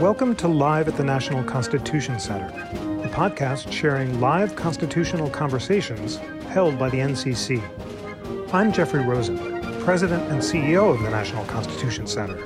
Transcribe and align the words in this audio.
Welcome 0.00 0.34
to 0.36 0.48
Live 0.48 0.88
at 0.88 0.96
the 0.96 1.04
National 1.04 1.44
Constitution 1.44 2.18
Center, 2.18 2.46
a 3.04 3.08
podcast 3.10 3.70
sharing 3.70 4.18
live 4.18 4.56
constitutional 4.56 5.28
conversations 5.28 6.16
held 6.48 6.78
by 6.78 6.88
the 6.88 6.96
NCC. 6.96 7.60
I'm 8.50 8.72
Jeffrey 8.72 9.04
Rosen, 9.04 9.36
President 9.82 10.22
and 10.30 10.40
CEO 10.40 10.90
of 10.90 11.02
the 11.02 11.10
National 11.10 11.44
Constitution 11.44 12.06
Center, 12.06 12.38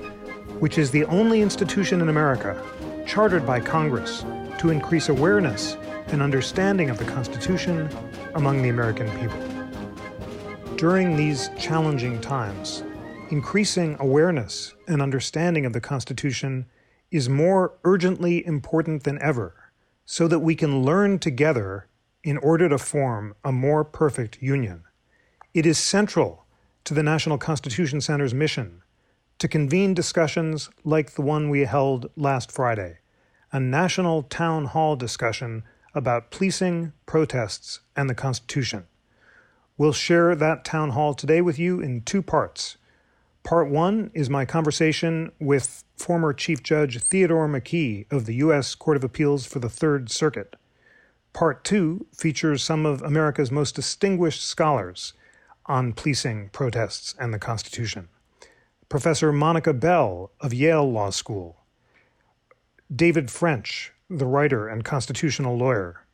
which 0.58 0.78
is 0.78 0.90
the 0.90 1.04
only 1.04 1.42
institution 1.42 2.00
in 2.00 2.08
America 2.08 2.60
chartered 3.06 3.46
by 3.46 3.60
Congress 3.60 4.24
to 4.58 4.70
increase 4.70 5.08
awareness 5.08 5.76
and 6.08 6.20
understanding 6.22 6.90
of 6.90 6.98
the 6.98 7.04
Constitution 7.04 7.88
among 8.34 8.62
the 8.62 8.70
American 8.70 9.08
people. 9.20 10.74
During 10.74 11.16
these 11.16 11.50
challenging 11.56 12.20
times, 12.20 12.82
increasing 13.30 13.96
awareness 14.00 14.74
and 14.88 15.00
understanding 15.00 15.64
of 15.64 15.72
the 15.72 15.80
Constitution 15.80 16.66
is 17.10 17.28
more 17.28 17.74
urgently 17.84 18.44
important 18.46 19.04
than 19.04 19.20
ever 19.22 19.54
so 20.04 20.28
that 20.28 20.40
we 20.40 20.54
can 20.54 20.82
learn 20.82 21.18
together 21.18 21.88
in 22.22 22.36
order 22.38 22.68
to 22.68 22.78
form 22.78 23.34
a 23.44 23.52
more 23.52 23.84
perfect 23.84 24.42
union. 24.42 24.82
It 25.52 25.66
is 25.66 25.78
central 25.78 26.46
to 26.84 26.94
the 26.94 27.02
National 27.02 27.38
Constitution 27.38 28.00
Center's 28.00 28.34
mission 28.34 28.82
to 29.38 29.48
convene 29.48 29.94
discussions 29.94 30.70
like 30.84 31.12
the 31.12 31.22
one 31.22 31.50
we 31.50 31.60
held 31.60 32.10
last 32.16 32.52
Friday, 32.52 32.98
a 33.52 33.60
national 33.60 34.22
town 34.22 34.66
hall 34.66 34.96
discussion 34.96 35.62
about 35.94 36.30
policing, 36.30 36.92
protests, 37.06 37.80
and 37.96 38.10
the 38.10 38.14
Constitution. 38.14 38.86
We'll 39.76 39.92
share 39.92 40.34
that 40.34 40.64
town 40.64 40.90
hall 40.90 41.14
today 41.14 41.40
with 41.40 41.58
you 41.58 41.80
in 41.80 42.02
two 42.02 42.22
parts. 42.22 42.76
Part 43.44 43.68
one 43.68 44.10
is 44.14 44.30
my 44.30 44.46
conversation 44.46 45.30
with 45.38 45.84
former 45.98 46.32
Chief 46.32 46.62
Judge 46.62 46.98
Theodore 46.98 47.46
McKee 47.46 48.10
of 48.10 48.24
the 48.24 48.36
U.S. 48.36 48.74
Court 48.74 48.96
of 48.96 49.04
Appeals 49.04 49.44
for 49.44 49.58
the 49.58 49.68
Third 49.68 50.10
Circuit. 50.10 50.56
Part 51.34 51.62
two 51.62 52.06
features 52.16 52.62
some 52.62 52.86
of 52.86 53.02
America's 53.02 53.50
most 53.50 53.74
distinguished 53.74 54.42
scholars 54.42 55.12
on 55.66 55.92
policing, 55.92 56.48
protests, 56.54 57.14
and 57.20 57.34
the 57.34 57.38
Constitution. 57.38 58.08
Professor 58.88 59.30
Monica 59.30 59.74
Bell 59.74 60.30
of 60.40 60.54
Yale 60.54 60.90
Law 60.90 61.10
School, 61.10 61.58
David 62.94 63.30
French, 63.30 63.92
the 64.08 64.26
writer 64.26 64.68
and 64.68 64.86
constitutional 64.86 65.54
lawyer, 65.58 66.06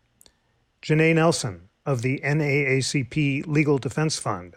Janai 0.83 1.15
Nelson, 1.15 1.69
of 1.87 2.03
the 2.03 2.19
NAACP 2.25 3.47
Legal 3.47 3.79
Defense 3.79 4.19
Fund, 4.19 4.57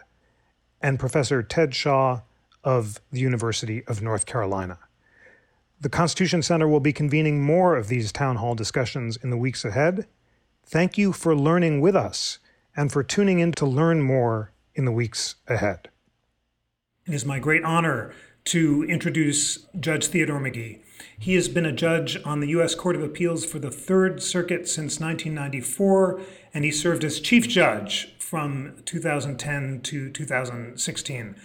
and 0.82 0.98
Professor 0.98 1.40
Ted 1.40 1.72
Shaw 1.72 2.22
of 2.64 3.00
the 3.12 3.20
University 3.20 3.84
of 3.86 4.02
North 4.02 4.26
Carolina. 4.26 4.78
The 5.80 5.88
Constitution 5.88 6.42
Center 6.42 6.66
will 6.66 6.80
be 6.80 6.92
convening 6.92 7.42
more 7.42 7.76
of 7.76 7.88
these 7.88 8.10
town 8.10 8.36
hall 8.36 8.54
discussions 8.54 9.16
in 9.18 9.30
the 9.30 9.36
weeks 9.36 9.64
ahead. 9.64 10.06
Thank 10.64 10.96
you 10.96 11.12
for 11.12 11.36
learning 11.36 11.80
with 11.80 11.94
us 11.94 12.38
and 12.74 12.90
for 12.90 13.02
tuning 13.02 13.38
in 13.38 13.52
to 13.52 13.66
learn 13.66 14.00
more 14.00 14.50
in 14.74 14.86
the 14.86 14.92
weeks 14.92 15.36
ahead. 15.46 15.90
It 17.06 17.12
is 17.12 17.26
my 17.26 17.38
great 17.38 17.62
honor 17.64 18.14
to 18.44 18.84
introduce 18.84 19.66
Judge 19.80 20.08
Theodore 20.08 20.40
McKee. 20.40 20.80
He 21.18 21.34
has 21.34 21.48
been 21.48 21.64
a 21.64 21.72
judge 21.72 22.18
on 22.24 22.40
the 22.40 22.48
U.S. 22.48 22.74
Court 22.74 22.94
of 22.94 23.02
Appeals 23.02 23.44
for 23.44 23.58
the 23.58 23.70
Third 23.70 24.22
Circuit 24.22 24.68
since 24.68 25.00
1994, 25.00 26.20
and 26.52 26.64
he 26.64 26.70
served 26.70 27.04
as 27.04 27.20
chief 27.20 27.48
judge 27.48 28.14
from 28.18 28.74
2010 28.84 29.80
to 29.82 30.10
2016. 30.10 31.36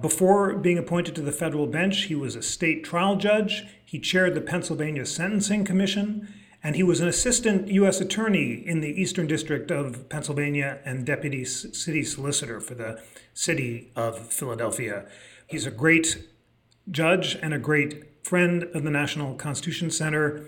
Before 0.00 0.54
being 0.54 0.78
appointed 0.78 1.14
to 1.16 1.22
the 1.22 1.32
federal 1.32 1.66
bench, 1.66 2.04
he 2.04 2.14
was 2.14 2.36
a 2.36 2.42
state 2.42 2.84
trial 2.84 3.16
judge, 3.16 3.64
he 3.84 3.98
chaired 3.98 4.34
the 4.34 4.40
Pennsylvania 4.40 5.04
Sentencing 5.04 5.64
Commission, 5.64 6.32
and 6.62 6.74
he 6.74 6.82
was 6.82 7.00
an 7.00 7.08
assistant 7.08 7.68
U.S. 7.68 8.00
attorney 8.00 8.54
in 8.66 8.80
the 8.80 9.00
Eastern 9.00 9.26
District 9.26 9.70
of 9.70 10.08
Pennsylvania 10.08 10.78
and 10.84 11.04
deputy 11.04 11.44
city 11.44 12.02
solicitor 12.02 12.60
for 12.60 12.74
the 12.74 13.02
city 13.34 13.90
of 13.94 14.32
Philadelphia. 14.32 15.04
He's 15.46 15.66
a 15.66 15.70
great 15.70 16.26
judge 16.90 17.36
and 17.42 17.52
a 17.52 17.58
great 17.58 18.24
friend 18.26 18.64
of 18.74 18.82
the 18.82 18.90
National 18.90 19.34
Constitution 19.34 19.90
Center. 19.90 20.44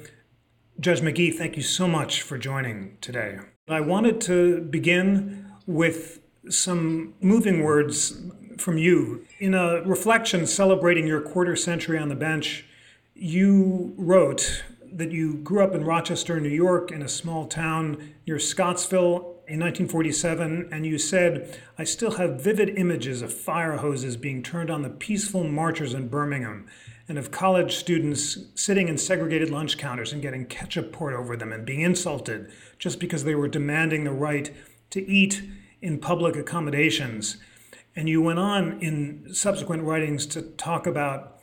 Judge 0.81 1.01
McKee, 1.01 1.35
thank 1.35 1.57
you 1.57 1.63
so 1.63 1.89
much 1.89 2.23
for 2.23 2.39
joining 2.39 2.99
today. 3.01 3.39
I 3.69 3.81
wanted 3.81 4.21
to 4.23 4.61
begin 4.63 5.53
with 5.67 6.21
some 6.49 7.15
moving 7.21 7.63
words 7.63 8.23
from 8.59 8.79
you. 8.79 9.25
In 9.39 9.55
a 9.55 9.83
reflection 9.83 10.47
celebrating 10.47 11.07
your 11.07 11.21
quarter 11.21 11.57
century 11.57 11.99
on 11.99 12.09
the 12.09 12.15
bench, 12.15 12.65
you 13.15 13.95
wrote 13.97 14.65
that 14.93 15.13
you 15.13 15.35
grew 15.35 15.63
up 15.63 15.75
in 15.75 15.85
Rochester, 15.85 16.41
New 16.41 16.49
York, 16.49 16.91
in 16.91 17.03
a 17.03 17.09
small 17.09 17.47
town 17.47 18.15
near 18.27 18.39
Scottsville 18.39 19.38
in 19.49 19.61
1947, 19.61 20.69
and 20.71 20.85
you 20.85 20.99
said, 20.99 21.59
I 21.79 21.85
still 21.85 22.13
have 22.13 22.43
vivid 22.43 22.79
images 22.79 23.23
of 23.23 23.33
fire 23.33 23.79
hoses 23.79 24.19
being 24.19 24.43
turned 24.43 24.71
on 24.71 24.83
the 24.83 24.91
peaceful 24.91 25.43
marchers 25.43 25.95
in 25.95 26.09
Birmingham 26.09 26.67
and 27.09 27.17
of 27.17 27.31
college 27.31 27.75
students 27.75 28.37
sitting 28.55 28.89
in 28.89 28.99
segregated 28.99 29.49
lunch 29.49 29.79
counters 29.79 30.13
and 30.13 30.21
getting 30.21 30.45
ketchup 30.45 30.93
poured 30.93 31.15
over 31.15 31.35
them 31.35 31.51
and 31.53 31.65
being 31.65 31.81
insulted 31.81 32.53
just 32.79 33.01
because 33.01 33.25
they 33.25 33.35
were 33.35 33.49
demanding 33.49 34.05
the 34.05 34.13
right 34.13 34.55
to 34.91 35.09
eat 35.09 35.43
in 35.81 35.99
public 35.99 36.37
accommodations. 36.37 37.39
And 37.97 38.07
you 38.07 38.21
went 38.21 38.39
on 38.39 38.79
in 38.81 39.33
subsequent 39.33 39.83
writings 39.85 40.27
to 40.27 40.43
talk 40.43 40.87
about 40.87 41.39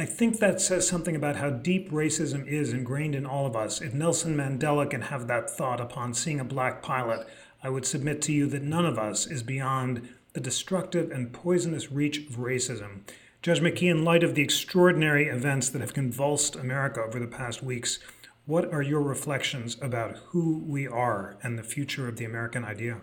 I 0.00 0.06
think 0.06 0.38
that 0.38 0.62
says 0.62 0.88
something 0.88 1.14
about 1.14 1.36
how 1.36 1.50
deep 1.50 1.90
racism 1.90 2.46
is 2.46 2.72
ingrained 2.72 3.14
in 3.14 3.26
all 3.26 3.44
of 3.44 3.54
us. 3.54 3.82
If 3.82 3.92
Nelson 3.92 4.34
Mandela 4.34 4.88
can 4.88 5.02
have 5.02 5.26
that 5.26 5.50
thought 5.50 5.78
upon 5.78 6.14
seeing 6.14 6.40
a 6.40 6.44
black 6.44 6.80
pilot, 6.80 7.28
I 7.62 7.68
would 7.68 7.86
submit 7.86 8.22
to 8.22 8.32
you 8.32 8.46
that 8.48 8.62
none 8.62 8.86
of 8.86 8.98
us 8.98 9.26
is 9.26 9.42
beyond 9.42 10.08
the 10.32 10.40
destructive 10.40 11.10
and 11.10 11.32
poisonous 11.32 11.92
reach 11.92 12.18
of 12.18 12.36
racism. 12.36 13.00
Judge 13.42 13.60
McKee, 13.60 13.90
in 13.90 14.04
light 14.04 14.22
of 14.22 14.34
the 14.34 14.42
extraordinary 14.42 15.26
events 15.26 15.68
that 15.70 15.80
have 15.80 15.94
convulsed 15.94 16.56
America 16.56 17.00
over 17.00 17.18
the 17.18 17.26
past 17.26 17.62
weeks, 17.62 17.98
what 18.46 18.72
are 18.72 18.82
your 18.82 19.00
reflections 19.00 19.76
about 19.80 20.16
who 20.28 20.58
we 20.66 20.86
are 20.86 21.36
and 21.42 21.58
the 21.58 21.62
future 21.62 22.08
of 22.08 22.16
the 22.16 22.24
American 22.24 22.64
idea? 22.64 23.00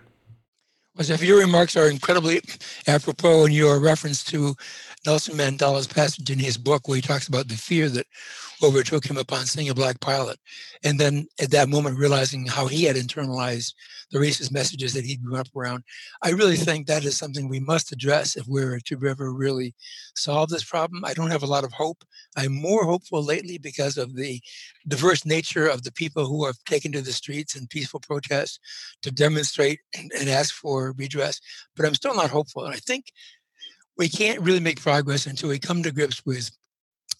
Well, 0.95 1.09
if 1.09 1.23
your 1.23 1.39
remarks 1.39 1.77
are 1.77 1.89
incredibly 1.89 2.41
apropos 2.87 3.45
in 3.45 3.51
your 3.51 3.79
reference 3.79 4.23
to 4.25 4.55
Nelson 5.05 5.37
Mandela's 5.37 5.87
passage 5.87 6.29
in 6.31 6.39
his 6.39 6.57
book, 6.57 6.87
where 6.87 6.95
he 6.95 7.01
talks 7.01 7.27
about 7.27 7.47
the 7.47 7.55
fear 7.55 7.87
that 7.89 8.07
overtook 8.63 9.05
him 9.05 9.17
upon 9.17 9.45
seeing 9.45 9.69
a 9.69 9.75
black 9.75 9.99
pilot. 9.99 10.39
And 10.83 10.99
then 10.99 11.27
at 11.39 11.51
that 11.51 11.69
moment, 11.69 11.99
realizing 11.99 12.47
how 12.47 12.67
he 12.67 12.83
had 12.83 12.95
internalized 12.95 13.73
the 14.11 14.19
racist 14.19 14.51
messages 14.51 14.93
that 14.93 15.05
he 15.05 15.17
grew 15.17 15.35
up 15.35 15.47
around. 15.55 15.83
I 16.23 16.31
really 16.31 16.55
think 16.55 16.87
that 16.87 17.03
is 17.03 17.17
something 17.17 17.47
we 17.47 17.59
must 17.59 17.91
address 17.91 18.37
if 18.37 18.47
we're 18.47 18.79
to 18.79 19.05
ever 19.05 19.33
really 19.33 19.75
solve 20.15 20.49
this 20.49 20.63
problem. 20.63 21.03
I 21.03 21.13
don't 21.13 21.31
have 21.31 21.43
a 21.43 21.47
lot 21.47 21.65
of 21.65 21.73
hope. 21.73 22.03
I'm 22.35 22.53
more 22.53 22.85
hopeful 22.85 23.21
lately 23.21 23.57
because 23.57 23.97
of 23.97 24.15
the 24.15 24.41
diverse 24.87 25.25
nature 25.25 25.67
of 25.67 25.83
the 25.83 25.91
people 25.91 26.25
who 26.25 26.45
have 26.45 26.57
taken 26.65 26.91
to 26.93 27.01
the 27.01 27.11
streets 27.11 27.55
in 27.55 27.67
peaceful 27.67 27.99
protests 27.99 28.59
to 29.01 29.11
demonstrate 29.11 29.79
and 29.93 30.29
ask 30.29 30.53
for 30.53 30.93
redress. 30.97 31.41
But 31.75 31.85
I'm 31.85 31.95
still 31.95 32.15
not 32.15 32.29
hopeful. 32.29 32.65
And 32.65 32.73
I 32.73 32.79
think 32.79 33.11
we 33.97 34.07
can't 34.07 34.41
really 34.41 34.59
make 34.59 34.81
progress 34.81 35.25
until 35.25 35.49
we 35.49 35.59
come 35.59 35.83
to 35.83 35.91
grips 35.91 36.25
with 36.25 36.51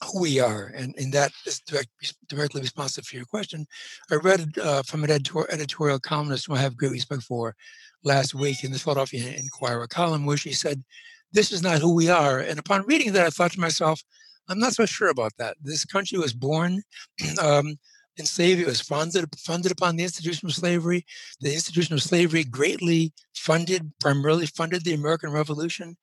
who 0.03 0.21
we 0.21 0.39
are, 0.39 0.71
and, 0.75 0.95
and 0.97 1.11
that 1.13 1.31
is 1.45 1.59
direct, 1.61 1.89
directly 2.27 2.61
responsive 2.61 3.07
to 3.07 3.17
your 3.17 3.25
question. 3.25 3.65
I 4.11 4.15
read 4.15 4.57
uh, 4.59 4.83
from 4.83 5.03
an 5.03 5.09
editor, 5.09 5.51
editorial 5.51 5.99
columnist 5.99 6.45
who 6.47 6.53
I 6.53 6.59
have 6.59 6.77
great 6.77 6.91
respect 6.91 7.23
for 7.23 7.55
last 8.03 8.35
week 8.35 8.63
in 8.63 8.71
the 8.71 8.79
Philadelphia 8.79 9.33
Inquirer 9.35 9.87
column, 9.87 10.25
where 10.25 10.37
she 10.37 10.53
said, 10.53 10.83
This 11.31 11.51
is 11.51 11.63
not 11.63 11.79
who 11.79 11.95
we 11.95 12.09
are. 12.09 12.39
And 12.39 12.59
upon 12.59 12.85
reading 12.85 13.13
that, 13.13 13.25
I 13.25 13.29
thought 13.29 13.53
to 13.53 13.59
myself, 13.59 14.01
I'm 14.49 14.59
not 14.59 14.73
so 14.73 14.85
sure 14.85 15.09
about 15.09 15.33
that. 15.37 15.57
This 15.61 15.83
country 15.83 16.17
was 16.17 16.33
born 16.33 16.83
um, 17.41 17.77
It 18.17 18.65
was 18.65 18.81
funded, 18.81 19.25
funded 19.37 19.71
upon 19.71 19.95
the 19.95 20.03
institution 20.03 20.47
of 20.47 20.55
slavery. 20.55 21.05
The 21.39 21.53
institution 21.53 21.93
of 21.93 22.01
slavery 22.01 22.43
greatly 22.43 23.13
funded, 23.35 23.91
primarily 23.99 24.47
funded 24.47 24.83
the 24.83 24.95
American 24.95 25.31
Revolution. 25.31 25.97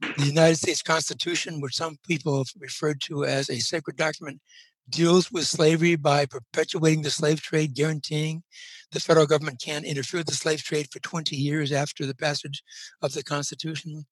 The 0.00 0.26
United 0.26 0.56
States 0.56 0.82
Constitution, 0.82 1.60
which 1.60 1.76
some 1.76 1.98
people 2.06 2.38
have 2.38 2.48
referred 2.58 3.00
to 3.02 3.24
as 3.24 3.48
a 3.48 3.60
sacred 3.60 3.96
document, 3.96 4.40
deals 4.88 5.30
with 5.30 5.46
slavery 5.46 5.94
by 5.94 6.26
perpetuating 6.26 7.02
the 7.02 7.10
slave 7.10 7.40
trade, 7.40 7.74
guaranteeing 7.74 8.42
the 8.90 8.98
federal 8.98 9.26
government 9.26 9.62
can't 9.64 9.84
interfere 9.84 10.20
with 10.20 10.26
the 10.26 10.34
slave 10.34 10.62
trade 10.62 10.88
for 10.90 10.98
20 10.98 11.36
years 11.36 11.70
after 11.70 12.04
the 12.04 12.14
passage 12.14 12.64
of 13.00 13.12
the 13.12 13.22
Constitution. 13.22 14.04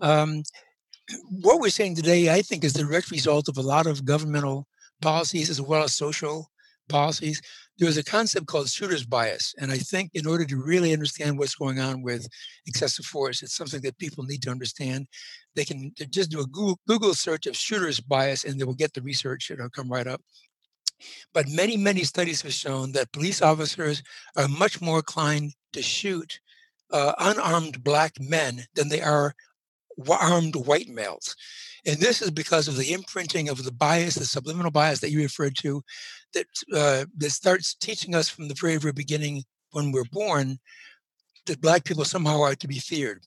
Um, 0.00 0.42
what 1.30 1.60
we're 1.60 1.68
saying 1.68 1.94
today, 1.94 2.32
I 2.32 2.42
think, 2.42 2.64
is 2.64 2.72
the 2.72 2.82
direct 2.82 3.12
result 3.12 3.48
of 3.48 3.56
a 3.56 3.62
lot 3.62 3.86
of 3.86 4.04
governmental 4.04 4.66
policies 5.00 5.50
as 5.50 5.60
well 5.60 5.84
as 5.84 5.94
social 5.94 6.50
policies, 6.88 7.40
there's 7.78 7.96
a 7.96 8.04
concept 8.04 8.46
called 8.46 8.68
shooter's 8.68 9.04
bias. 9.04 9.54
And 9.58 9.70
I 9.70 9.78
think 9.78 10.10
in 10.14 10.26
order 10.26 10.44
to 10.44 10.56
really 10.56 10.92
understand 10.92 11.38
what's 11.38 11.54
going 11.54 11.78
on 11.78 12.02
with 12.02 12.26
excessive 12.66 13.04
force, 13.04 13.42
it's 13.42 13.56
something 13.56 13.82
that 13.82 13.98
people 13.98 14.24
need 14.24 14.42
to 14.42 14.50
understand. 14.50 15.06
They 15.54 15.64
can 15.64 15.92
just 16.10 16.30
do 16.30 16.40
a 16.40 16.46
Google, 16.46 16.78
Google 16.88 17.14
search 17.14 17.46
of 17.46 17.56
shooter's 17.56 18.00
bias 18.00 18.44
and 18.44 18.58
they 18.58 18.64
will 18.64 18.74
get 18.74 18.94
the 18.94 19.02
research. 19.02 19.50
It'll 19.50 19.68
come 19.68 19.90
right 19.90 20.06
up. 20.06 20.22
But 21.34 21.48
many, 21.48 21.76
many 21.76 22.04
studies 22.04 22.42
have 22.42 22.54
shown 22.54 22.92
that 22.92 23.12
police 23.12 23.42
officers 23.42 24.02
are 24.36 24.48
much 24.48 24.80
more 24.80 24.98
inclined 24.98 25.52
to 25.74 25.82
shoot 25.82 26.40
uh, 26.90 27.12
unarmed 27.18 27.84
black 27.84 28.12
men 28.20 28.64
than 28.74 28.88
they 28.88 29.02
are 29.02 29.34
armed 30.08 30.56
white 30.56 30.88
males. 30.88 31.34
And 31.86 32.00
this 32.00 32.20
is 32.20 32.30
because 32.32 32.66
of 32.66 32.76
the 32.76 32.92
imprinting 32.92 33.48
of 33.48 33.62
the 33.62 33.72
bias, 33.72 34.16
the 34.16 34.24
subliminal 34.24 34.72
bias 34.72 35.00
that 35.00 35.10
you 35.10 35.22
referred 35.22 35.56
to, 35.58 35.82
that 36.34 36.46
uh, 36.74 37.04
that 37.16 37.30
starts 37.30 37.74
teaching 37.74 38.14
us 38.14 38.28
from 38.28 38.48
the 38.48 38.56
very, 38.60 38.76
very 38.76 38.92
beginning 38.92 39.44
when 39.70 39.92
we're 39.92 40.04
born 40.10 40.58
that 41.46 41.60
black 41.60 41.84
people 41.84 42.04
somehow 42.04 42.40
are 42.40 42.56
to 42.56 42.66
be 42.66 42.80
feared, 42.80 43.22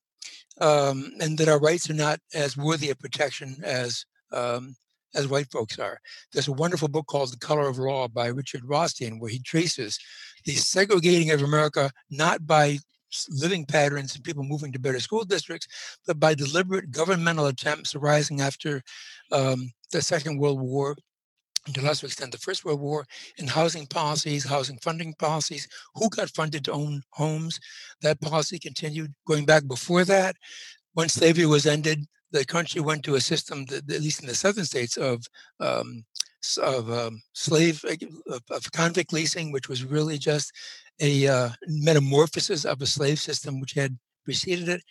um, 0.59 1.11
and 1.21 1.37
that 1.37 1.47
our 1.47 1.59
rights 1.59 1.89
are 1.89 1.93
not 1.93 2.19
as 2.33 2.57
worthy 2.57 2.89
of 2.89 2.99
protection 2.99 3.55
as 3.63 4.05
um, 4.33 4.75
as 5.15 5.27
white 5.27 5.49
folks 5.51 5.79
are. 5.79 5.99
There's 6.33 6.49
a 6.49 6.53
wonderful 6.53 6.89
book 6.89 7.07
called 7.07 7.31
The 7.31 7.37
Color 7.37 7.67
of 7.67 7.79
Law 7.79 8.07
by 8.09 8.27
Richard 8.27 8.63
Rothstein, 8.65 9.19
where 9.19 9.31
he 9.31 9.39
traces 9.39 9.97
the 10.45 10.53
segregating 10.53 11.31
of 11.31 11.41
America 11.41 11.91
not 12.09 12.45
by 12.45 12.79
living 13.29 13.65
patterns 13.65 14.15
and 14.15 14.23
people 14.23 14.43
moving 14.43 14.71
to 14.71 14.79
better 14.79 14.99
school 14.99 15.23
districts, 15.23 15.67
but 16.05 16.19
by 16.19 16.33
deliberate 16.33 16.91
governmental 16.91 17.47
attempts 17.47 17.95
arising 17.95 18.41
after 18.41 18.81
um, 19.31 19.71
the 19.91 20.01
Second 20.01 20.37
World 20.37 20.59
War 20.59 20.95
to 21.73 21.81
a 21.81 21.83
lesser 21.83 22.07
extent 22.07 22.31
the 22.31 22.37
First 22.37 22.65
World 22.65 22.79
War, 22.79 23.05
in 23.37 23.47
housing 23.47 23.85
policies, 23.85 24.45
housing 24.45 24.77
funding 24.79 25.13
policies, 25.19 25.67
who 25.95 26.09
got 26.09 26.29
funded 26.29 26.65
to 26.65 26.71
own 26.71 27.01
homes. 27.11 27.59
That 28.01 28.21
policy 28.21 28.59
continued 28.59 29.13
going 29.27 29.45
back 29.45 29.67
before 29.67 30.05
that. 30.05 30.35
When 30.93 31.09
slavery 31.09 31.45
was 31.45 31.65
ended, 31.65 32.05
the 32.31 32.45
country 32.45 32.81
went 32.81 33.03
to 33.05 33.15
a 33.15 33.21
system, 33.21 33.65
that, 33.65 33.89
at 33.91 34.01
least 34.01 34.21
in 34.21 34.27
the 34.27 34.35
southern 34.35 34.65
states, 34.65 34.97
of 34.97 35.25
um, 35.59 36.05
of 36.57 36.91
um, 36.91 37.21
slave 37.33 37.83
of, 38.27 38.41
of, 38.49 38.71
convict 38.71 39.13
leasing, 39.13 39.51
which 39.51 39.69
was 39.69 39.83
really 39.83 40.17
just 40.17 40.51
a 41.01 41.27
uh, 41.27 41.49
metamorphosis 41.67 42.65
of 42.65 42.81
a 42.81 42.85
slave 42.85 43.19
system 43.19 43.59
which 43.59 43.73
had 43.73 43.97
preceded 44.25 44.69
it 44.69 44.81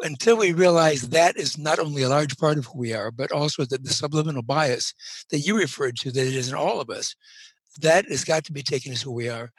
until 0.00 0.36
we 0.36 0.52
realize 0.52 1.02
that 1.08 1.36
is 1.36 1.58
not 1.58 1.78
only 1.78 2.02
a 2.02 2.08
large 2.08 2.36
part 2.38 2.58
of 2.58 2.66
who 2.66 2.78
we 2.78 2.94
are, 2.94 3.10
but 3.10 3.32
also 3.32 3.64
that 3.64 3.84
the 3.84 3.92
subliminal 3.92 4.42
bias 4.42 4.94
that 5.30 5.40
you 5.40 5.58
referred 5.58 5.96
to, 5.96 6.12
that 6.12 6.26
it 6.26 6.34
is 6.34 6.48
in 6.48 6.54
all 6.54 6.80
of 6.80 6.90
us, 6.90 7.14
that 7.80 8.06
has 8.06 8.24
got 8.24 8.44
to 8.44 8.52
be 8.52 8.62
taken 8.62 8.92
as 8.92 9.02
who 9.02 9.12
we 9.12 9.28
are. 9.28 9.50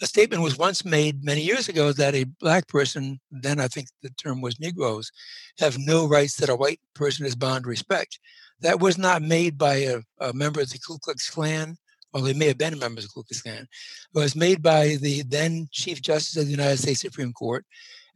A 0.00 0.06
statement 0.06 0.42
was 0.42 0.56
once 0.56 0.84
made 0.84 1.24
many 1.24 1.40
years 1.40 1.68
ago 1.68 1.92
that 1.92 2.14
a 2.14 2.24
black 2.40 2.68
person, 2.68 3.18
then 3.32 3.58
I 3.58 3.66
think 3.66 3.88
the 4.02 4.10
term 4.10 4.40
was 4.40 4.60
Negroes, 4.60 5.10
have 5.58 5.76
no 5.76 6.06
rights 6.06 6.36
that 6.36 6.48
a 6.48 6.54
white 6.54 6.80
person 6.94 7.26
is 7.26 7.34
bound 7.34 7.64
to 7.64 7.68
respect. 7.68 8.20
That 8.60 8.78
was 8.78 8.96
not 8.96 9.22
made 9.22 9.58
by 9.58 9.74
a, 9.74 9.98
a 10.20 10.32
member 10.32 10.60
of 10.60 10.70
the 10.70 10.78
Ku 10.78 10.98
Klux 10.98 11.28
Klan, 11.28 11.76
or 12.12 12.20
they 12.20 12.32
may 12.32 12.46
have 12.46 12.58
been 12.58 12.74
a 12.74 12.76
member 12.76 13.00
of 13.00 13.06
the 13.06 13.10
Ku 13.12 13.24
Klux 13.24 13.42
Klan. 13.42 13.66
It 14.14 14.18
was 14.18 14.36
made 14.36 14.62
by 14.62 14.98
the 15.00 15.22
then 15.26 15.68
Chief 15.72 16.00
Justice 16.00 16.36
of 16.36 16.44
the 16.46 16.52
United 16.52 16.78
States 16.78 17.00
Supreme 17.00 17.32
Court, 17.32 17.66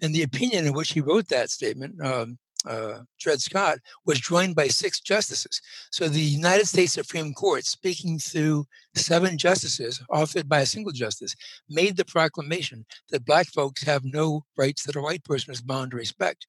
and 0.00 0.14
the 0.14 0.23
opinion 0.23 0.67
in 0.67 0.75
which 0.75 0.93
he 0.93 1.00
wrote 1.00 1.29
that 1.29 1.50
statement, 1.50 2.00
um, 2.05 2.38
uh, 2.67 3.00
Dred 3.19 3.41
Scott, 3.41 3.79
was 4.06 4.20
joined 4.20 4.55
by 4.55 4.69
six 4.69 5.00
justices. 5.00 5.61
So 5.91 6.09
the 6.09 6.20
United 6.20 6.67
States 6.67 6.93
Supreme 6.93 7.35
Court, 7.35 7.64
speaking 7.64 8.19
through 8.19 8.67
seven 8.94 9.38
justices, 9.38 10.03
authored 10.11 10.49
by 10.49 10.61
a 10.61 10.67
single 10.67 10.93
justice, 10.93 11.35
made 11.69 11.97
the 11.97 12.05
proclamation 12.05 12.85
that 13.11 13.25
Black 13.25 13.49
folks 13.49 13.82
have 13.82 14.05
no 14.05 14.44
rights 14.56 14.85
that 14.85 14.97
a 14.97 15.03
white 15.03 15.25
person 15.25 15.53
is 15.53 15.61
bound 15.61 15.91
to 15.91 15.97
respect. 15.97 16.47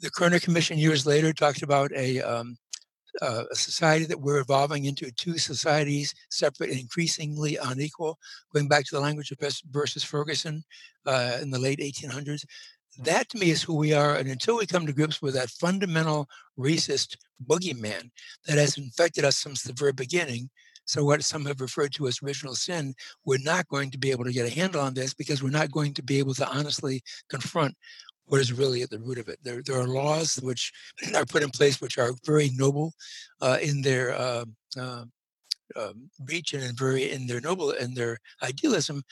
The 0.00 0.10
Kerner 0.10 0.40
Commission 0.40 0.78
years 0.78 1.06
later 1.06 1.32
talked 1.32 1.62
about 1.62 1.92
a 1.94 2.20
um, 2.20 2.56
uh, 3.20 3.44
a 3.50 3.54
society 3.56 4.04
that 4.06 4.20
we're 4.20 4.40
evolving 4.40 4.84
into 4.84 5.10
two 5.10 5.38
societies, 5.38 6.14
separate 6.30 6.70
and 6.70 6.78
increasingly 6.78 7.56
unequal, 7.56 8.18
going 8.52 8.68
back 8.68 8.84
to 8.84 8.94
the 8.94 9.00
language 9.00 9.30
of 9.30 9.38
versus 9.70 10.04
Ferguson 10.04 10.62
uh, 11.06 11.38
in 11.40 11.50
the 11.50 11.58
late 11.58 11.80
1800s. 11.80 12.44
That 13.02 13.30
to 13.30 13.38
me 13.38 13.50
is 13.50 13.62
who 13.62 13.74
we 13.74 13.94
are. 13.94 14.16
And 14.16 14.28
until 14.28 14.58
we 14.58 14.66
come 14.66 14.86
to 14.86 14.92
grips 14.92 15.22
with 15.22 15.34
that 15.34 15.48
fundamental 15.48 16.28
racist 16.58 17.16
boogeyman 17.46 18.10
that 18.46 18.58
has 18.58 18.76
infected 18.76 19.24
us 19.24 19.38
since 19.38 19.62
the 19.62 19.72
very 19.72 19.92
beginning, 19.92 20.50
so 20.84 21.04
what 21.04 21.24
some 21.24 21.46
have 21.46 21.60
referred 21.60 21.94
to 21.94 22.08
as 22.08 22.18
original 22.22 22.54
sin, 22.54 22.94
we're 23.24 23.38
not 23.42 23.68
going 23.68 23.90
to 23.92 23.98
be 23.98 24.10
able 24.10 24.24
to 24.24 24.32
get 24.32 24.46
a 24.46 24.54
handle 24.54 24.82
on 24.82 24.92
this 24.92 25.14
because 25.14 25.42
we're 25.42 25.50
not 25.50 25.70
going 25.70 25.94
to 25.94 26.02
be 26.02 26.18
able 26.18 26.34
to 26.34 26.48
honestly 26.48 27.00
confront 27.30 27.74
what 28.26 28.40
is 28.40 28.52
really 28.52 28.82
at 28.82 28.90
the 28.90 28.98
root 28.98 29.18
of 29.18 29.28
it. 29.28 29.38
There, 29.42 29.62
there 29.64 29.80
are 29.80 29.88
laws 29.88 30.38
which 30.42 30.72
are 31.14 31.24
put 31.24 31.42
in 31.42 31.50
place 31.50 31.80
which 31.80 31.96
are 31.96 32.12
very 32.26 32.50
noble 32.54 32.92
uh, 33.40 33.58
in 33.62 33.80
their 33.80 34.12
uh, 34.12 34.44
uh, 34.76 35.04
reach 36.26 36.52
and 36.52 36.78
very 36.78 37.10
in 37.10 37.26
their 37.26 37.40
noble 37.40 37.70
in 37.70 37.94
their 37.94 38.18
idealism, 38.42 39.02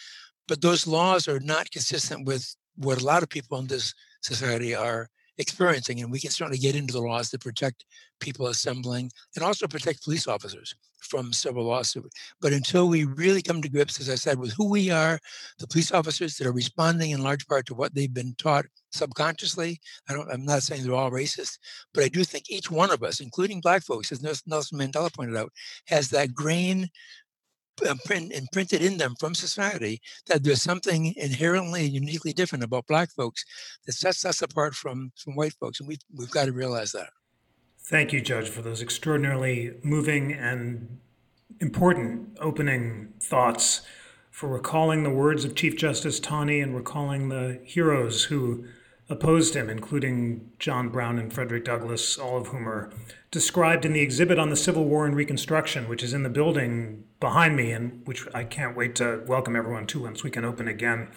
but 0.46 0.60
those 0.60 0.86
laws 0.86 1.28
are 1.28 1.40
not 1.40 1.70
consistent 1.70 2.26
with 2.26 2.54
what 2.78 3.00
a 3.00 3.04
lot 3.04 3.22
of 3.22 3.28
people 3.28 3.58
in 3.58 3.66
this 3.66 3.94
society 4.22 4.74
are 4.74 5.08
experiencing. 5.38 6.00
And 6.00 6.10
we 6.10 6.20
can 6.20 6.30
certainly 6.30 6.58
get 6.58 6.74
into 6.74 6.92
the 6.92 7.00
laws 7.00 7.30
that 7.30 7.40
protect 7.40 7.84
people 8.20 8.48
assembling 8.48 9.10
and 9.36 9.44
also 9.44 9.66
protect 9.66 10.04
police 10.04 10.26
officers 10.26 10.74
from 10.98 11.32
civil 11.32 11.64
lawsuit. 11.64 12.10
But 12.40 12.52
until 12.52 12.88
we 12.88 13.04
really 13.04 13.40
come 13.40 13.62
to 13.62 13.68
grips, 13.68 14.00
as 14.00 14.10
I 14.10 14.16
said, 14.16 14.38
with 14.38 14.52
who 14.52 14.68
we 14.68 14.90
are, 14.90 15.20
the 15.58 15.68
police 15.68 15.92
officers 15.92 16.36
that 16.36 16.46
are 16.46 16.52
responding 16.52 17.12
in 17.12 17.22
large 17.22 17.46
part 17.46 17.66
to 17.66 17.74
what 17.74 17.94
they've 17.94 18.12
been 18.12 18.34
taught 18.36 18.66
subconsciously. 18.90 19.80
I 20.08 20.14
don't, 20.14 20.30
I'm 20.30 20.44
not 20.44 20.62
saying 20.62 20.82
they're 20.82 20.94
all 20.94 21.10
racist, 21.10 21.58
but 21.94 22.02
I 22.02 22.08
do 22.08 22.24
think 22.24 22.50
each 22.50 22.70
one 22.70 22.90
of 22.90 23.02
us, 23.02 23.20
including 23.20 23.60
black 23.60 23.84
folks, 23.84 24.10
as 24.10 24.22
Nelson 24.22 24.78
Mandela 24.78 25.14
pointed 25.14 25.36
out, 25.36 25.52
has 25.86 26.08
that 26.10 26.34
grain 26.34 26.88
Uh, 27.82 27.94
imprinted 28.10 28.82
in 28.82 28.98
them 28.98 29.14
from 29.18 29.34
society 29.34 30.00
that 30.26 30.42
there's 30.42 30.62
something 30.62 31.14
inherently 31.16 31.84
uniquely 31.84 32.32
different 32.32 32.64
about 32.64 32.86
black 32.86 33.10
folks 33.12 33.44
that 33.86 33.92
sets 33.92 34.24
us 34.24 34.42
apart 34.42 34.74
from 34.74 35.12
from 35.16 35.34
white 35.34 35.54
folks 35.54 35.80
and 35.80 35.88
we've, 35.88 35.98
we've 36.14 36.30
got 36.30 36.46
to 36.46 36.52
realize 36.52 36.92
that. 36.92 37.10
Thank 37.78 38.12
you 38.12 38.20
judge 38.20 38.48
for 38.48 38.62
those 38.62 38.82
extraordinarily 38.82 39.74
moving 39.82 40.32
and 40.32 40.98
important 41.60 42.36
opening 42.40 43.14
thoughts 43.20 43.82
for 44.30 44.48
recalling 44.48 45.02
the 45.02 45.10
words 45.10 45.44
of 45.44 45.54
chief 45.54 45.76
justice 45.76 46.20
taney 46.20 46.60
and 46.60 46.74
recalling 46.76 47.28
the 47.28 47.60
heroes 47.64 48.24
who 48.24 48.64
opposed 49.08 49.54
him, 49.54 49.70
including 49.70 50.50
John 50.58 50.90
Brown 50.90 51.18
and 51.18 51.32
Frederick 51.32 51.64
Douglass, 51.64 52.18
all 52.18 52.36
of 52.36 52.48
whom 52.48 52.68
are 52.68 52.90
described 53.30 53.84
in 53.84 53.94
the 53.94 54.00
exhibit 54.00 54.38
on 54.38 54.50
the 54.50 54.56
Civil 54.56 54.84
War 54.84 55.06
and 55.06 55.16
Reconstruction, 55.16 55.88
which 55.88 56.02
is 56.02 56.12
in 56.12 56.22
the 56.22 56.28
building 56.28 57.04
behind 57.20 57.56
me, 57.56 57.72
and 57.72 58.06
which 58.06 58.26
I 58.34 58.44
can't 58.44 58.76
wait 58.76 58.94
to 58.96 59.22
welcome 59.26 59.56
everyone 59.56 59.86
to 59.88 60.02
once 60.02 60.22
we 60.22 60.30
can 60.30 60.44
open 60.44 60.68
again. 60.68 61.08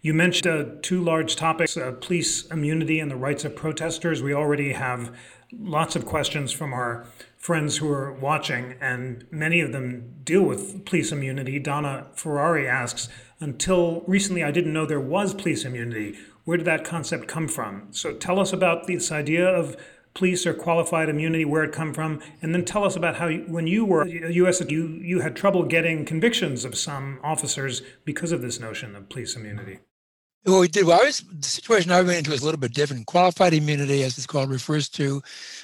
You 0.00 0.14
mentioned 0.14 0.46
uh, 0.46 0.70
two 0.82 1.02
large 1.02 1.36
topics 1.36 1.76
uh, 1.76 1.92
police 2.00 2.46
immunity 2.46 2.98
and 2.98 3.10
the 3.10 3.16
rights 3.16 3.44
of 3.44 3.54
protesters. 3.54 4.22
We 4.22 4.34
already 4.34 4.72
have 4.72 5.14
lots 5.56 5.94
of 5.94 6.06
questions 6.06 6.50
from 6.50 6.72
our 6.72 7.06
friends 7.36 7.76
who 7.76 7.90
are 7.90 8.12
watching, 8.12 8.74
and 8.80 9.24
many 9.30 9.60
of 9.60 9.72
them 9.72 10.14
deal 10.24 10.42
with 10.42 10.84
police 10.86 11.12
immunity. 11.12 11.58
Donna 11.58 12.06
Ferrari 12.14 12.68
asks 12.68 13.08
Until 13.38 14.02
recently, 14.06 14.42
I 14.42 14.50
didn't 14.50 14.72
know 14.72 14.86
there 14.86 15.00
was 15.00 15.34
police 15.34 15.64
immunity. 15.64 16.18
Where 16.44 16.56
did 16.56 16.66
that 16.66 16.84
concept 16.84 17.28
come 17.28 17.46
from? 17.46 17.88
So 17.92 18.12
tell 18.12 18.40
us 18.40 18.52
about 18.52 18.86
this 18.86 19.12
idea 19.12 19.46
of 19.46 19.76
police 20.14 20.46
or 20.46 20.54
qualified 20.54 21.08
immunity, 21.08 21.44
where 21.44 21.64
it 21.64 21.72
come 21.72 21.94
from, 21.94 22.20
and 22.40 22.54
then 22.54 22.64
tell 22.64 22.84
us 22.84 22.96
about 22.96 23.16
how 23.16 23.28
you, 23.28 23.44
when 23.48 23.66
you 23.66 23.84
were 23.84 24.06
U.S. 24.06 24.60
you 24.68 24.88
you 24.88 25.20
had 25.20 25.36
trouble 25.36 25.64
getting 25.64 26.04
convictions 26.04 26.64
of 26.64 26.76
some 26.76 27.18
officers 27.22 27.82
because 28.04 28.32
of 28.32 28.42
this 28.42 28.60
notion 28.60 28.94
of 28.96 29.08
police 29.08 29.36
immunity. 29.36 29.78
Well, 30.44 30.60
we 30.60 30.68
did. 30.68 30.86
Well, 30.86 31.00
I 31.00 31.04
was, 31.04 31.20
the 31.20 31.46
situation 31.46 31.92
I 31.92 32.00
ran 32.00 32.18
into 32.18 32.32
was 32.32 32.42
a 32.42 32.44
little 32.44 32.58
bit 32.58 32.74
different. 32.74 33.06
Qualified 33.06 33.54
immunity, 33.54 34.02
as 34.02 34.18
it's 34.18 34.26
called, 34.26 34.50
refers 34.50 34.88
to 34.90 35.22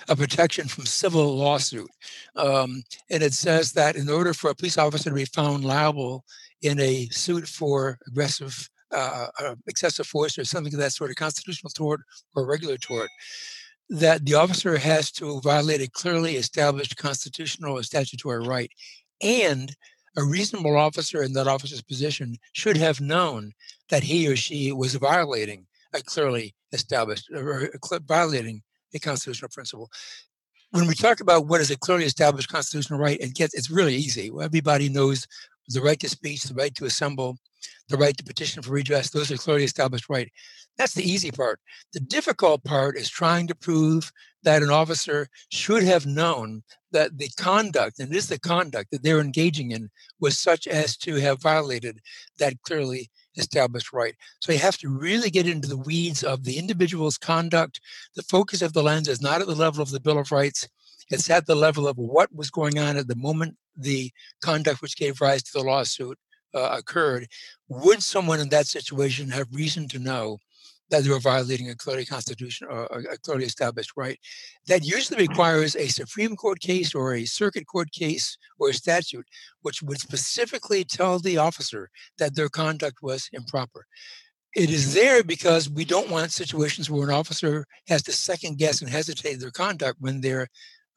a 0.08 0.14
protection 0.14 0.68
from 0.68 0.86
civil 0.86 1.36
lawsuit, 1.36 1.90
um, 2.36 2.84
and 3.10 3.22
it 3.22 3.34
says 3.34 3.72
that 3.72 3.96
in 3.96 4.08
order 4.08 4.32
for 4.32 4.50
a 4.50 4.54
police 4.54 4.78
officer 4.78 5.10
to 5.10 5.16
be 5.16 5.24
found 5.24 5.64
liable 5.64 6.24
in 6.62 6.78
a 6.78 7.06
suit 7.06 7.48
for 7.48 7.98
aggressive 8.06 8.68
uh, 8.90 9.26
uh, 9.40 9.54
excessive 9.66 10.06
force 10.06 10.38
or 10.38 10.44
something 10.44 10.72
of 10.72 10.80
that 10.80 10.92
sort, 10.92 11.10
a 11.10 11.14
constitutional 11.14 11.70
tort 11.70 12.00
or 12.34 12.46
regular 12.46 12.76
tort, 12.78 13.10
that 13.90 14.24
the 14.24 14.34
officer 14.34 14.76
has 14.76 15.10
to 15.12 15.40
violate 15.40 15.80
a 15.80 15.90
clearly 15.90 16.36
established 16.36 16.96
constitutional 16.96 17.78
or 17.78 17.82
statutory 17.82 18.46
right. 18.46 18.70
And 19.22 19.74
a 20.16 20.24
reasonable 20.24 20.76
officer 20.76 21.22
in 21.22 21.32
that 21.34 21.46
officer's 21.46 21.82
position 21.82 22.36
should 22.52 22.76
have 22.76 23.00
known 23.00 23.52
that 23.88 24.02
he 24.02 24.28
or 24.28 24.36
she 24.36 24.72
was 24.72 24.94
violating 24.96 25.66
a 25.94 26.02
clearly 26.02 26.54
established 26.72 27.30
or 27.34 27.70
violating 28.06 28.62
a 28.94 28.98
constitutional 28.98 29.48
principle. 29.48 29.90
When 30.70 30.86
we 30.86 30.94
talk 30.94 31.20
about 31.20 31.46
what 31.46 31.60
is 31.62 31.70
a 31.70 31.78
clearly 31.78 32.04
established 32.04 32.50
constitutional 32.50 32.98
right, 32.98 33.20
it 33.20 33.34
gets 33.34 33.54
it's 33.54 33.70
really 33.70 33.94
easy. 33.94 34.30
Everybody 34.40 34.88
knows 34.88 35.26
the 35.68 35.80
right 35.80 36.00
to 36.00 36.08
speech, 36.08 36.44
the 36.44 36.54
right 36.54 36.74
to 36.74 36.84
assemble, 36.84 37.36
the 37.88 37.96
right 37.96 38.16
to 38.16 38.24
petition 38.24 38.62
for 38.62 38.72
redress, 38.72 39.10
those 39.10 39.30
are 39.30 39.36
clearly 39.36 39.64
established 39.64 40.08
right. 40.08 40.30
That's 40.76 40.94
the 40.94 41.08
easy 41.08 41.30
part. 41.30 41.60
The 41.92 42.00
difficult 42.00 42.62
part 42.64 42.96
is 42.96 43.10
trying 43.10 43.48
to 43.48 43.54
prove 43.54 44.12
that 44.44 44.62
an 44.62 44.70
officer 44.70 45.28
should 45.50 45.82
have 45.82 46.06
known 46.06 46.62
that 46.92 47.18
the 47.18 47.28
conduct, 47.36 47.98
and 47.98 48.12
it 48.12 48.16
is 48.16 48.28
the 48.28 48.38
conduct 48.38 48.90
that 48.92 49.02
they're 49.02 49.20
engaging 49.20 49.72
in, 49.72 49.90
was 50.20 50.38
such 50.38 50.66
as 50.66 50.96
to 50.98 51.16
have 51.16 51.42
violated 51.42 51.98
that 52.38 52.62
clearly 52.62 53.10
established 53.36 53.92
right. 53.92 54.14
So 54.40 54.52
you 54.52 54.58
have 54.58 54.78
to 54.78 54.88
really 54.88 55.30
get 55.30 55.48
into 55.48 55.68
the 55.68 55.76
weeds 55.76 56.22
of 56.22 56.44
the 56.44 56.58
individual's 56.58 57.18
conduct. 57.18 57.80
The 58.14 58.22
focus 58.22 58.62
of 58.62 58.72
the 58.72 58.82
lens 58.82 59.08
is 59.08 59.20
not 59.20 59.40
at 59.40 59.46
the 59.46 59.54
level 59.54 59.82
of 59.82 59.90
the 59.90 60.00
Bill 60.00 60.18
of 60.18 60.32
Rights, 60.32 60.68
it's 61.10 61.30
at 61.30 61.46
the 61.46 61.54
level 61.54 61.88
of 61.88 61.96
what 61.96 62.34
was 62.34 62.50
going 62.50 62.78
on 62.78 62.96
at 62.96 63.08
the 63.08 63.16
moment 63.16 63.56
the 63.76 64.10
conduct 64.42 64.82
which 64.82 64.96
gave 64.96 65.20
rise 65.20 65.42
to 65.42 65.52
the 65.54 65.64
lawsuit 65.64 66.18
uh, 66.54 66.76
occurred. 66.78 67.26
Would 67.68 68.02
someone 68.02 68.40
in 68.40 68.48
that 68.50 68.66
situation 68.66 69.30
have 69.30 69.46
reason 69.52 69.88
to 69.88 69.98
know 69.98 70.38
that 70.90 71.04
they 71.04 71.10
were 71.10 71.20
violating 71.20 71.70
a 71.70 71.74
clearly 71.74 72.04
constitution 72.04 72.66
or 72.70 72.84
a 72.84 73.18
clearly 73.18 73.44
established 73.44 73.92
right. 73.96 74.18
That 74.66 74.84
usually 74.84 75.20
requires 75.20 75.76
a 75.76 75.88
Supreme 75.88 76.36
Court 76.36 76.60
case 76.60 76.94
or 76.94 77.14
a 77.14 77.24
circuit 77.24 77.66
court 77.66 77.92
case 77.92 78.38
or 78.58 78.70
a 78.70 78.74
statute, 78.74 79.26
which 79.62 79.82
would 79.82 80.00
specifically 80.00 80.84
tell 80.84 81.18
the 81.18 81.38
officer 81.38 81.90
that 82.18 82.34
their 82.34 82.48
conduct 82.48 82.98
was 83.02 83.28
improper. 83.32 83.86
It 84.56 84.70
is 84.70 84.94
there 84.94 85.22
because 85.22 85.68
we 85.68 85.84
don't 85.84 86.10
want 86.10 86.32
situations 86.32 86.90
where 86.90 87.08
an 87.08 87.14
officer 87.14 87.66
has 87.86 88.02
to 88.04 88.12
second 88.12 88.58
guess 88.58 88.80
and 88.80 88.90
hesitate 88.90 89.40
their 89.40 89.50
conduct 89.50 89.98
when 90.00 90.20
they're 90.20 90.48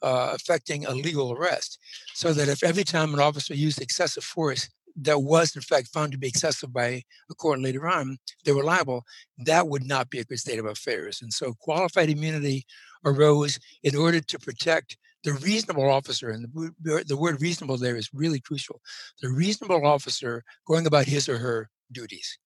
uh, 0.01 0.31
affecting 0.33 0.85
a 0.85 0.91
legal 0.91 1.31
arrest. 1.33 1.79
So 2.13 2.33
that 2.33 2.47
if 2.47 2.63
every 2.63 2.83
time 2.83 3.13
an 3.13 3.19
officer 3.19 3.53
used 3.53 3.81
excessive 3.81 4.23
force, 4.23 4.69
that 4.95 5.19
was 5.19 5.55
in 5.55 5.61
fact 5.61 5.87
found 5.87 6.11
to 6.11 6.17
be 6.17 6.27
excessive 6.27 6.73
by 6.73 7.01
a 7.29 7.35
court 7.35 7.59
later 7.61 7.87
on, 7.87 8.17
they 8.43 8.51
were 8.51 8.63
liable, 8.63 9.03
that 9.45 9.67
would 9.67 9.85
not 9.85 10.09
be 10.09 10.19
a 10.19 10.25
good 10.25 10.39
state 10.39 10.59
of 10.59 10.65
affairs. 10.65 11.21
And 11.21 11.31
so 11.31 11.53
qualified 11.53 12.09
immunity 12.09 12.65
arose 13.05 13.59
in 13.83 13.95
order 13.95 14.19
to 14.19 14.39
protect 14.39 14.97
the 15.23 15.33
reasonable 15.33 15.89
officer, 15.89 16.29
and 16.29 16.47
the, 16.81 17.03
the 17.07 17.17
word 17.17 17.41
reasonable 17.41 17.77
there 17.77 17.95
is 17.95 18.09
really 18.13 18.39
crucial, 18.39 18.81
the 19.21 19.29
reasonable 19.29 19.85
officer 19.85 20.43
going 20.65 20.87
about 20.87 21.05
his 21.05 21.29
or 21.29 21.37
her 21.37 21.69
duties. 21.91 22.39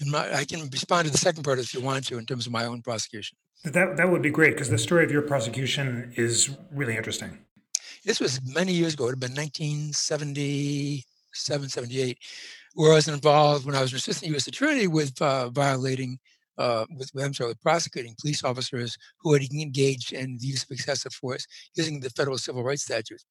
And 0.00 0.10
my, 0.10 0.34
I 0.34 0.44
can 0.44 0.68
respond 0.70 1.06
to 1.06 1.12
the 1.12 1.18
second 1.18 1.42
part 1.42 1.58
if 1.58 1.72
you 1.72 1.80
want 1.80 2.06
to 2.06 2.18
in 2.18 2.26
terms 2.26 2.46
of 2.46 2.52
my 2.52 2.66
own 2.66 2.82
prosecution. 2.82 3.36
That, 3.64 3.96
that 3.98 4.10
would 4.10 4.22
be 4.22 4.30
great 4.30 4.54
because 4.54 4.70
the 4.70 4.78
story 4.78 5.04
of 5.04 5.10
your 5.10 5.20
prosecution 5.22 6.12
is 6.16 6.56
really 6.72 6.96
interesting. 6.96 7.38
This 8.04 8.18
was 8.18 8.40
many 8.42 8.72
years 8.72 8.94
ago. 8.94 9.04
It 9.06 9.10
had 9.10 9.20
been 9.20 9.34
1977, 9.34 11.68
78, 11.68 12.18
where 12.74 12.92
I 12.92 12.94
was 12.94 13.08
involved 13.08 13.66
when 13.66 13.74
I 13.74 13.82
was 13.82 13.92
an 13.92 13.98
assistant 13.98 14.30
U.S. 14.30 14.46
attorney 14.46 14.86
with 14.86 15.20
uh, 15.20 15.50
violating, 15.50 16.18
uh, 16.56 16.86
with 16.96 17.10
I'm 17.22 17.34
sorry, 17.34 17.50
with 17.50 17.60
prosecuting 17.60 18.14
police 18.18 18.42
officers 18.44 18.96
who 19.20 19.34
had 19.34 19.42
engaged 19.52 20.14
in 20.14 20.38
the 20.38 20.46
use 20.46 20.62
of 20.62 20.70
excessive 20.70 21.12
force 21.12 21.46
using 21.74 22.00
the 22.00 22.08
federal 22.08 22.38
civil 22.38 22.64
rights 22.64 22.84
statutes. 22.84 23.26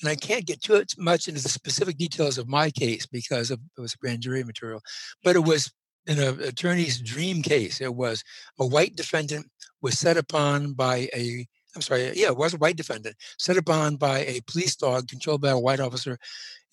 And 0.00 0.08
I 0.08 0.14
can't 0.14 0.46
get 0.46 0.62
too 0.62 0.84
much 0.96 1.26
into 1.26 1.42
the 1.42 1.48
specific 1.48 1.98
details 1.98 2.38
of 2.38 2.46
my 2.46 2.70
case 2.70 3.06
because 3.06 3.50
of, 3.50 3.58
it 3.76 3.80
was 3.80 3.96
grand 3.96 4.20
jury 4.20 4.44
material, 4.44 4.80
but 5.24 5.34
it 5.34 5.42
was 5.42 5.72
in 6.06 6.18
an 6.18 6.40
attorney's 6.40 7.00
dream 7.00 7.42
case. 7.42 7.80
It 7.80 7.94
was 7.94 8.24
a 8.58 8.66
white 8.66 8.96
defendant 8.96 9.46
was 9.82 9.98
set 9.98 10.16
upon 10.16 10.72
by 10.72 11.08
a 11.14 11.46
I'm 11.74 11.80
sorry, 11.80 12.12
yeah, 12.14 12.28
it 12.28 12.36
was 12.36 12.52
a 12.52 12.58
white 12.58 12.76
defendant, 12.76 13.16
set 13.38 13.56
upon 13.56 13.96
by 13.96 14.18
a 14.20 14.42
police 14.46 14.76
dog 14.76 15.08
controlled 15.08 15.40
by 15.40 15.50
a 15.50 15.58
white 15.58 15.80
officer. 15.80 16.18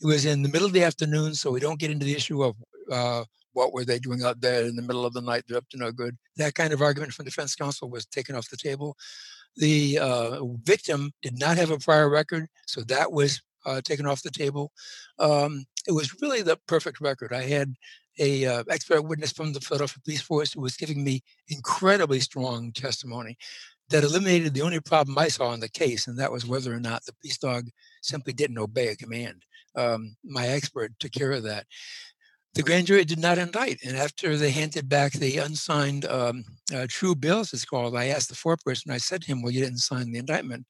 It 0.01 0.05
was 0.05 0.25
in 0.25 0.41
the 0.41 0.49
middle 0.49 0.67
of 0.67 0.73
the 0.73 0.83
afternoon, 0.83 1.35
so 1.35 1.51
we 1.51 1.61
don't 1.61 1.79
get 1.79 1.89
into 1.89 2.05
the 2.05 2.15
issue 2.15 2.43
of 2.43 2.55
uh, 2.91 3.23
what 3.53 3.71
were 3.71 3.85
they 3.85 3.99
doing 3.99 4.23
out 4.23 4.41
there 4.41 4.65
in 4.65 4.75
the 4.75 4.81
middle 4.81 5.05
of 5.05 5.13
the 5.13 5.21
night. 5.21 5.45
They're 5.47 5.57
up 5.57 5.69
to 5.69 5.77
no 5.77 5.93
good. 5.93 6.17
That 6.35 6.53
kind 6.53 6.73
of 6.73 6.81
argument 6.81 7.13
from 7.13 7.23
defense 7.23 7.55
counsel 7.55 7.89
was 7.89 8.05
taken 8.05 8.35
off 8.35 8.49
the 8.49 8.57
table. 8.57 8.97
The 9.55 9.99
uh, 9.99 10.45
victim 10.63 11.11
did 11.21 11.39
not 11.39 11.55
have 11.55 11.71
a 11.71 11.77
prior 11.77 12.09
record, 12.09 12.47
so 12.67 12.81
that 12.81 13.13
was 13.13 13.41
uh, 13.65 13.79
taken 13.81 14.05
off 14.05 14.21
the 14.21 14.31
table. 14.31 14.73
Um, 15.17 15.63
it 15.87 15.93
was 15.93 16.21
really 16.21 16.41
the 16.41 16.57
perfect 16.67 16.99
record. 16.99 17.33
I 17.33 17.43
had 17.43 17.73
a 18.19 18.45
uh, 18.45 18.63
expert 18.69 19.01
witness 19.01 19.31
from 19.31 19.53
the 19.53 19.61
Philadelphia 19.61 20.01
Police 20.03 20.21
Force 20.21 20.53
who 20.53 20.61
was 20.61 20.77
giving 20.77 21.03
me 21.03 21.23
incredibly 21.47 22.19
strong 22.19 22.71
testimony 22.71 23.37
that 23.89 24.03
eliminated 24.03 24.53
the 24.53 24.61
only 24.61 24.79
problem 24.79 25.17
I 25.17 25.29
saw 25.29 25.53
in 25.53 25.59
the 25.59 25.69
case, 25.69 26.07
and 26.07 26.19
that 26.19 26.31
was 26.31 26.45
whether 26.45 26.73
or 26.73 26.79
not 26.79 27.05
the 27.05 27.13
police 27.13 27.37
dog 27.37 27.69
simply 28.01 28.33
didn't 28.33 28.59
obey 28.59 28.89
a 28.89 28.95
command. 28.95 29.45
Um, 29.75 30.15
my 30.23 30.47
expert 30.47 30.91
took 30.99 31.11
care 31.11 31.31
of 31.31 31.43
that. 31.43 31.65
The 32.55 32.63
grand 32.63 32.87
jury 32.87 33.05
did 33.05 33.19
not 33.19 33.37
indict, 33.37 33.79
and 33.85 33.95
after 33.95 34.35
they 34.35 34.49
handed 34.49 34.89
back 34.89 35.13
the 35.13 35.37
unsigned 35.37 36.05
um, 36.05 36.43
uh, 36.73 36.87
true 36.89 37.15
bills, 37.15 37.53
it's 37.53 37.63
called, 37.63 37.95
I 37.95 38.07
asked 38.07 38.29
the 38.29 38.35
foreperson, 38.35 38.91
I 38.91 38.97
said 38.97 39.21
to 39.21 39.27
him, 39.27 39.41
Well, 39.41 39.51
you 39.51 39.63
didn't 39.63 39.79
sign 39.79 40.11
the 40.11 40.19
indictment, 40.19 40.65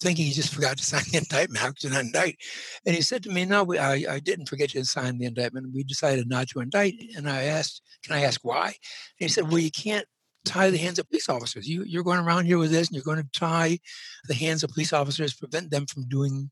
thinking 0.00 0.26
he 0.26 0.32
just 0.32 0.52
forgot 0.54 0.76
to 0.78 0.84
sign 0.84 1.04
the 1.12 1.18
indictment. 1.18 1.60
How 1.60 1.68
could 1.68 1.84
you 1.84 1.90
not 1.90 2.00
indict? 2.00 2.36
And 2.84 2.96
he 2.96 3.02
said 3.02 3.22
to 3.22 3.30
me, 3.30 3.44
No, 3.44 3.62
we, 3.62 3.78
I, 3.78 4.04
I 4.14 4.18
didn't 4.18 4.48
forget 4.48 4.70
to 4.70 4.84
sign 4.84 5.18
the 5.18 5.26
indictment. 5.26 5.72
We 5.72 5.84
decided 5.84 6.28
not 6.28 6.48
to 6.48 6.60
indict. 6.60 6.94
And 7.16 7.28
I 7.28 7.44
asked, 7.44 7.82
Can 8.04 8.16
I 8.16 8.22
ask 8.22 8.40
why? 8.42 8.66
And 8.66 8.74
he 9.18 9.28
said, 9.28 9.48
Well, 9.48 9.58
you 9.58 9.70
can't 9.70 10.06
tie 10.44 10.70
the 10.70 10.78
hands 10.78 10.98
of 10.98 11.08
police 11.08 11.28
officers. 11.28 11.68
You, 11.68 11.84
you're 11.84 12.02
going 12.02 12.18
around 12.18 12.46
here 12.46 12.58
with 12.58 12.70
this 12.70 12.88
and 12.88 12.96
you're 12.96 13.04
going 13.04 13.22
to 13.22 13.38
tie 13.38 13.78
the 14.26 14.34
hands 14.34 14.62
of 14.62 14.70
police 14.70 14.92
officers, 14.92 15.34
prevent 15.34 15.70
them 15.70 15.86
from 15.86 16.08
doing 16.08 16.50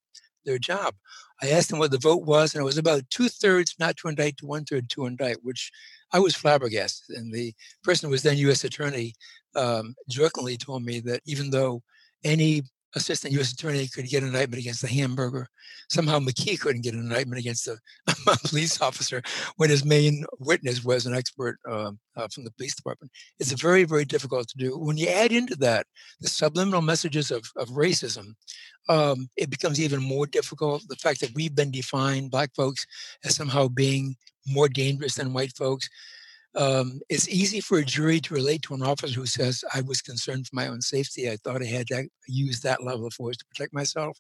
their 0.49 0.59
job. 0.59 0.95
I 1.43 1.51
asked 1.51 1.69
them 1.69 1.79
what 1.79 1.91
the 1.91 1.99
vote 1.99 2.25
was, 2.25 2.55
and 2.55 2.61
it 2.61 2.65
was 2.65 2.79
about 2.79 3.09
two 3.11 3.29
thirds 3.29 3.75
not 3.79 3.97
to 3.99 4.09
indict 4.09 4.39
to 4.39 4.47
one 4.47 4.65
third 4.65 4.89
to 4.91 5.07
indict, 5.07 5.39
which 5.43 5.71
I 6.13 6.19
was 6.19 6.35
flabbergasted. 6.35 7.17
And 7.17 7.33
the 7.33 7.55
person 7.83 8.07
who 8.07 8.11
was 8.11 8.23
then 8.23 8.37
U.S. 8.39 8.65
attorney 8.65 9.15
um, 9.55 9.95
jokingly 10.09 10.57
told 10.57 10.83
me 10.85 11.01
that 11.01 11.21
even 11.27 11.51
though 11.51 11.83
any 12.25 12.63
assistant 12.95 13.33
U.S. 13.35 13.53
attorney 13.53 13.87
could 13.87 14.07
get 14.07 14.23
an 14.23 14.29
indictment 14.29 14.61
against 14.61 14.83
the 14.83 14.89
hamburger. 14.89 15.49
Somehow 15.91 16.19
McKee 16.19 16.59
couldn't 16.59 16.83
get 16.83 16.95
an 16.95 17.01
indictment 17.01 17.41
against 17.41 17.69
a 17.69 17.77
police 18.45 18.81
officer 18.81 19.23
when 19.57 19.71
his 19.71 19.85
main 19.85 20.25
witness 20.39 20.85
was 20.85 21.07
an 21.07 21.15
expert 21.15 21.59
uh, 21.69 21.93
uh, 22.17 22.29
from 22.33 22.45
the 22.45 22.51
police 22.53 22.75
department. 22.75 23.13
It's 23.39 23.53
very, 23.53 23.85
very 23.85 24.05
difficult 24.05 24.49
to 24.49 24.59
do. 24.59 24.79
When 24.79 24.97
you 24.97 25.09
add 25.09 25.33
into 25.33 25.57
that 25.57 25.87
the 26.21 26.29
subliminal 26.29 26.83
messages 26.83 27.31
of, 27.31 27.45
of 27.57 27.69
racism, 27.69 28.35
um, 28.89 29.29
it 29.37 29.51
becomes 29.51 29.81
even 29.81 30.03
more 30.03 30.27
difficult. 30.27 30.83
The 30.89 30.97
fact 30.97 31.21
that 31.21 31.35
we've 31.35 31.55
been 31.55 31.71
defined, 31.71 32.31
black 32.31 32.55
folks, 32.55 32.87
as 33.25 33.37
somehow 33.37 33.69
being 33.69 34.17
more 34.47 34.69
dangerous 34.69 35.17
than 35.17 35.35
white 35.35 35.55
folks 35.57 35.89
um, 36.59 37.01
it's 37.09 37.29
easy 37.29 37.61
for 37.61 37.79
a 37.79 37.85
jury 37.85 38.21
to 38.21 38.35
relate 38.35 38.63
to 38.63 38.75
an 38.75 38.83
officer 38.83 39.15
who 39.15 39.27
says, 39.27 39.65
I 39.73 39.81
was 39.81 40.03
concerned 40.03 40.49
for 40.49 40.57
my 40.57 40.67
own 40.67 40.83
safety. 40.83 41.31
I 41.31 41.37
thought 41.37 41.63
I 41.63 41.67
had 41.67 41.87
to 41.87 42.09
use 42.27 42.61
that 42.61 42.83
level 42.83 43.07
of 43.07 43.15
force 43.15 43.37
to 43.37 43.45
protect 43.47 43.73
myself. 43.73 44.19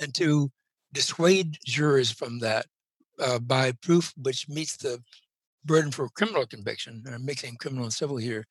And 0.00 0.12
to 0.16 0.50
dissuade 0.92 1.58
jurors 1.64 2.10
from 2.10 2.40
that 2.40 2.66
uh, 3.20 3.38
by 3.38 3.72
proof 3.80 4.12
which 4.20 4.48
meets 4.48 4.76
the 4.76 5.00
burden 5.64 5.92
for 5.92 6.08
criminal 6.08 6.46
conviction, 6.46 7.02
and 7.06 7.14
I'm 7.14 7.24
mixing 7.24 7.56
criminal 7.56 7.84
and 7.84 7.92
civil 7.92 8.16
here, 8.16 8.44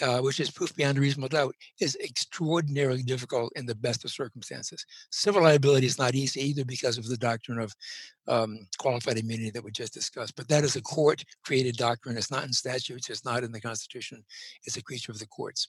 uh, 0.00 0.18
which 0.18 0.40
is 0.40 0.50
proof 0.50 0.74
beyond 0.74 0.98
a 0.98 1.00
reasonable 1.00 1.28
doubt, 1.28 1.54
is 1.80 1.96
extraordinarily 2.02 3.02
difficult 3.02 3.52
in 3.56 3.66
the 3.66 3.74
best 3.74 4.04
of 4.04 4.10
circumstances. 4.10 4.84
Civil 5.10 5.42
liability 5.42 5.86
is 5.86 5.98
not 5.98 6.14
easy 6.14 6.40
either 6.40 6.64
because 6.64 6.98
of 6.98 7.08
the 7.08 7.16
doctrine 7.16 7.58
of 7.58 7.74
um, 8.28 8.66
qualified 8.78 9.18
immunity 9.18 9.50
that 9.50 9.64
we 9.64 9.70
just 9.70 9.94
discussed. 9.94 10.36
But 10.36 10.48
that 10.48 10.64
is 10.64 10.76
a 10.76 10.82
court 10.82 11.24
created 11.44 11.76
doctrine. 11.76 12.16
It's 12.16 12.30
not 12.30 12.44
in 12.44 12.52
statutes, 12.52 13.10
it's 13.10 13.24
not 13.24 13.44
in 13.44 13.52
the 13.52 13.60
Constitution, 13.60 14.24
it's 14.64 14.76
a 14.76 14.82
creature 14.82 15.12
of 15.12 15.18
the 15.18 15.26
courts. 15.26 15.68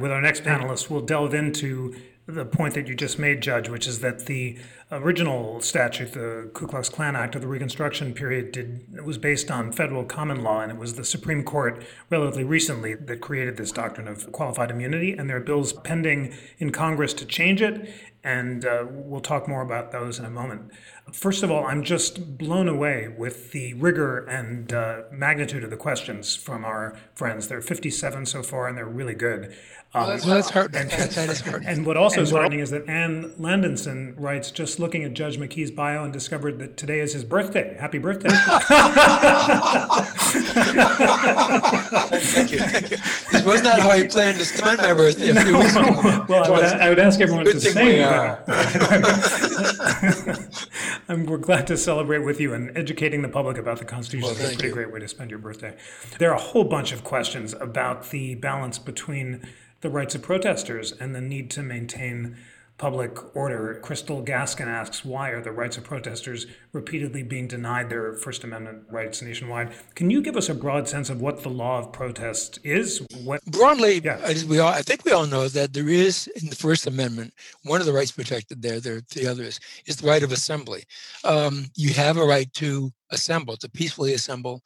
With 0.00 0.10
our 0.10 0.22
next 0.22 0.44
panelist, 0.44 0.88
we'll 0.88 1.02
delve 1.02 1.34
into 1.34 1.94
the 2.26 2.46
point 2.46 2.74
that 2.74 2.88
you 2.88 2.94
just 2.94 3.18
made, 3.18 3.42
Judge, 3.42 3.68
which 3.68 3.86
is 3.86 4.00
that 4.00 4.26
the 4.26 4.56
original 4.90 5.60
statute, 5.60 6.12
the 6.12 6.50
Ku 6.54 6.66
Klux 6.66 6.88
Klan 6.88 7.16
Act 7.16 7.34
of 7.34 7.42
the 7.42 7.46
Reconstruction 7.46 8.14
period, 8.14 8.52
did 8.52 9.04
was 9.04 9.18
based 9.18 9.50
on 9.50 9.72
federal 9.72 10.04
common 10.04 10.42
law, 10.42 10.60
and 10.60 10.72
it 10.72 10.78
was 10.78 10.94
the 10.94 11.04
Supreme 11.04 11.42
Court 11.42 11.82
relatively 12.08 12.44
recently 12.44 12.94
that 12.94 13.20
created 13.20 13.56
this 13.56 13.72
doctrine 13.72 14.08
of 14.08 14.32
qualified 14.32 14.70
immunity, 14.70 15.12
and 15.12 15.28
there 15.28 15.36
are 15.36 15.40
bills 15.40 15.72
pending 15.72 16.32
in 16.58 16.70
Congress 16.70 17.12
to 17.14 17.26
change 17.26 17.60
it, 17.60 17.90
and 18.22 18.64
uh, 18.64 18.84
we'll 18.88 19.20
talk 19.20 19.48
more 19.48 19.62
about 19.62 19.92
those 19.92 20.18
in 20.18 20.24
a 20.24 20.30
moment. 20.30 20.70
First 21.12 21.42
of 21.42 21.50
all, 21.50 21.66
I'm 21.66 21.82
just 21.82 22.38
blown 22.38 22.68
away 22.68 23.08
with 23.08 23.50
the 23.52 23.74
rigor 23.74 24.24
and 24.26 24.72
uh, 24.72 25.02
magnitude 25.10 25.64
of 25.64 25.70
the 25.70 25.76
questions 25.76 26.36
from 26.36 26.64
our 26.64 26.96
friends. 27.14 27.48
There 27.48 27.58
are 27.58 27.62
57 27.62 28.26
so 28.26 28.42
far, 28.42 28.68
and 28.68 28.76
they're 28.76 28.86
really 28.86 29.14
good. 29.14 29.54
Um, 29.92 30.06
well, 30.06 30.18
that's 30.18 30.50
hard. 30.50 30.76
And, 30.76 30.88
that 30.88 31.28
is 31.28 31.40
hard. 31.40 31.64
And 31.66 31.84
what 31.84 31.96
also 31.96 32.22
is 32.22 32.30
heartening 32.30 32.60
is 32.60 32.70
that 32.70 32.88
Anne 32.88 33.34
Landinson 33.40 34.14
writes, 34.16 34.52
just 34.52 34.78
looking 34.78 35.02
at 35.02 35.14
Judge 35.14 35.36
McKee's 35.36 35.72
bio 35.72 36.04
and 36.04 36.12
discovered 36.12 36.60
that 36.60 36.76
today 36.76 37.00
is 37.00 37.12
his 37.12 37.24
birthday. 37.24 37.76
Happy 37.76 37.98
birthday. 37.98 38.28
thank 42.20 42.52
you. 42.52 42.58
Thank 42.60 42.90
you. 42.92 42.98
This 43.32 43.44
was 43.44 43.62
not 43.64 43.80
how 43.80 43.90
I 43.90 44.06
planned 44.06 44.38
to 44.38 44.44
spend 44.44 44.78
my 44.78 44.94
birthday 44.94 45.30
a 45.30 45.40
few 45.40 45.58
weeks 45.58 45.74
ago. 45.74 46.24
Well, 46.28 46.44
I 46.44 46.50
would, 46.50 46.64
I 46.64 46.88
would, 46.88 47.00
ask 47.00 47.20
everyone 47.20 47.46
to 47.46 47.60
sing. 47.60 47.74
And 51.08 51.28
we're 51.28 51.38
glad 51.38 51.66
to 51.66 51.76
celebrate 51.76 52.18
with 52.18 52.40
you 52.40 52.54
and 52.54 52.76
educating 52.76 53.22
the 53.22 53.28
public 53.28 53.58
about 53.58 53.78
the 53.78 53.84
Constitution 53.84 54.28
well, 54.28 54.36
is 54.36 54.52
a 54.52 54.54
pretty 54.54 54.68
you. 54.68 54.74
great 54.74 54.92
way 54.92 55.00
to 55.00 55.08
spend 55.08 55.30
your 55.30 55.38
birthday. 55.38 55.76
There 56.18 56.30
are 56.30 56.36
a 56.36 56.40
whole 56.40 56.64
bunch 56.64 56.92
of 56.92 57.04
questions 57.04 57.54
about 57.54 58.10
the 58.10 58.34
balance 58.36 58.78
between 58.78 59.46
the 59.80 59.90
rights 59.90 60.14
of 60.14 60.22
protesters 60.22 60.92
and 60.92 61.14
the 61.14 61.20
need 61.20 61.50
to 61.52 61.62
maintain 61.62 62.36
public 62.80 63.36
order. 63.36 63.78
Crystal 63.82 64.24
Gaskin 64.24 64.66
asks, 64.66 65.04
why 65.04 65.28
are 65.28 65.42
the 65.42 65.52
rights 65.52 65.76
of 65.76 65.84
protesters 65.84 66.46
repeatedly 66.72 67.22
being 67.22 67.46
denied 67.46 67.90
their 67.90 68.14
First 68.14 68.42
Amendment 68.42 68.84
rights 68.88 69.20
nationwide? 69.20 69.72
Can 69.94 70.08
you 70.08 70.22
give 70.22 70.34
us 70.34 70.48
a 70.48 70.54
broad 70.54 70.88
sense 70.88 71.10
of 71.10 71.20
what 71.20 71.42
the 71.42 71.50
law 71.50 71.78
of 71.78 71.92
protest 71.92 72.58
is? 72.64 73.06
What 73.22 73.44
broadly, 73.44 74.00
yeah. 74.02 74.32
we 74.48 74.58
all, 74.60 74.70
I 74.70 74.80
think 74.80 75.04
we 75.04 75.12
all 75.12 75.26
know 75.26 75.46
that 75.48 75.74
there 75.74 75.90
is 75.90 76.26
in 76.28 76.48
the 76.48 76.56
First 76.56 76.86
Amendment 76.86 77.34
one 77.64 77.80
of 77.80 77.86
the 77.86 77.92
rights 77.92 78.12
protected 78.12 78.62
there. 78.62 78.80
There 78.80 79.02
the 79.14 79.26
others 79.26 79.60
is 79.84 79.96
the 79.96 80.08
right 80.08 80.22
of 80.22 80.32
assembly. 80.32 80.84
Um, 81.22 81.66
you 81.76 81.92
have 81.92 82.16
a 82.16 82.24
right 82.24 82.50
to 82.54 82.90
assemble, 83.10 83.56
to 83.56 83.70
peacefully 83.70 84.14
assemble 84.14 84.62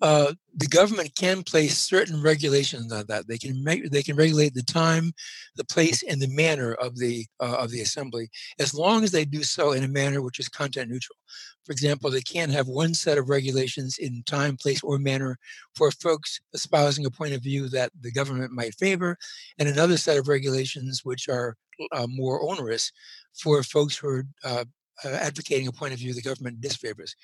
uh, 0.00 0.32
the 0.54 0.66
government 0.66 1.14
can 1.16 1.42
place 1.42 1.76
certain 1.76 2.22
regulations 2.22 2.92
on 2.92 3.04
that. 3.08 3.26
They 3.26 3.38
can 3.38 3.62
make 3.64 3.90
they 3.90 4.02
can 4.02 4.16
regulate 4.16 4.54
the 4.54 4.62
time, 4.62 5.12
the 5.56 5.64
place, 5.64 6.04
and 6.04 6.20
the 6.20 6.28
manner 6.28 6.74
of 6.74 6.96
the 6.96 7.26
uh, 7.40 7.56
of 7.58 7.70
the 7.70 7.80
assembly, 7.80 8.30
as 8.60 8.74
long 8.74 9.02
as 9.02 9.10
they 9.10 9.24
do 9.24 9.42
so 9.42 9.72
in 9.72 9.82
a 9.82 9.88
manner 9.88 10.22
which 10.22 10.38
is 10.38 10.48
content 10.48 10.90
neutral. 10.90 11.16
For 11.64 11.72
example, 11.72 12.10
they 12.10 12.20
can't 12.20 12.52
have 12.52 12.68
one 12.68 12.94
set 12.94 13.18
of 13.18 13.28
regulations 13.28 13.98
in 13.98 14.22
time, 14.24 14.56
place, 14.56 14.82
or 14.82 14.98
manner 14.98 15.36
for 15.74 15.90
folks 15.90 16.40
espousing 16.54 17.04
a 17.04 17.10
point 17.10 17.34
of 17.34 17.42
view 17.42 17.68
that 17.70 17.90
the 18.00 18.12
government 18.12 18.52
might 18.52 18.76
favor, 18.76 19.16
and 19.58 19.68
another 19.68 19.96
set 19.96 20.16
of 20.16 20.28
regulations 20.28 21.00
which 21.02 21.28
are 21.28 21.56
uh, 21.92 22.06
more 22.08 22.48
onerous 22.48 22.92
for 23.34 23.62
folks 23.64 23.96
who 23.96 24.08
are 24.08 24.24
uh, 24.44 24.64
uh, 25.04 25.08
advocating 25.08 25.68
a 25.68 25.72
point 25.72 25.92
of 25.92 25.98
view 25.98 26.12
the 26.12 26.22
government 26.22 26.60
disfavors 26.60 27.14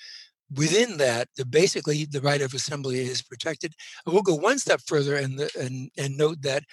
within 0.54 0.96
that, 0.98 1.28
the, 1.36 1.44
basically 1.44 2.04
the 2.04 2.20
right 2.20 2.42
of 2.42 2.54
assembly 2.54 3.00
is 3.00 3.22
protected. 3.22 3.74
I 4.06 4.10
will 4.10 4.22
go 4.22 4.34
one 4.34 4.58
step 4.58 4.80
further 4.86 5.16
and, 5.16 5.38
the, 5.38 5.50
and, 5.58 5.90
and 5.96 6.16
note 6.16 6.42
that 6.42 6.64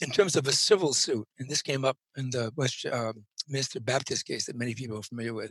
in 0.00 0.10
terms 0.10 0.36
of 0.36 0.46
a 0.46 0.52
civil 0.52 0.92
suit, 0.92 1.26
and 1.38 1.48
this 1.48 1.62
came 1.62 1.84
up 1.84 1.96
in 2.16 2.30
the 2.30 2.52
West 2.56 2.86
um, 2.86 3.24
Minister 3.48 3.80
Baptist 3.80 4.26
case 4.26 4.46
that 4.46 4.56
many 4.56 4.74
people 4.74 4.98
are 4.98 5.02
familiar 5.02 5.34
with. 5.34 5.50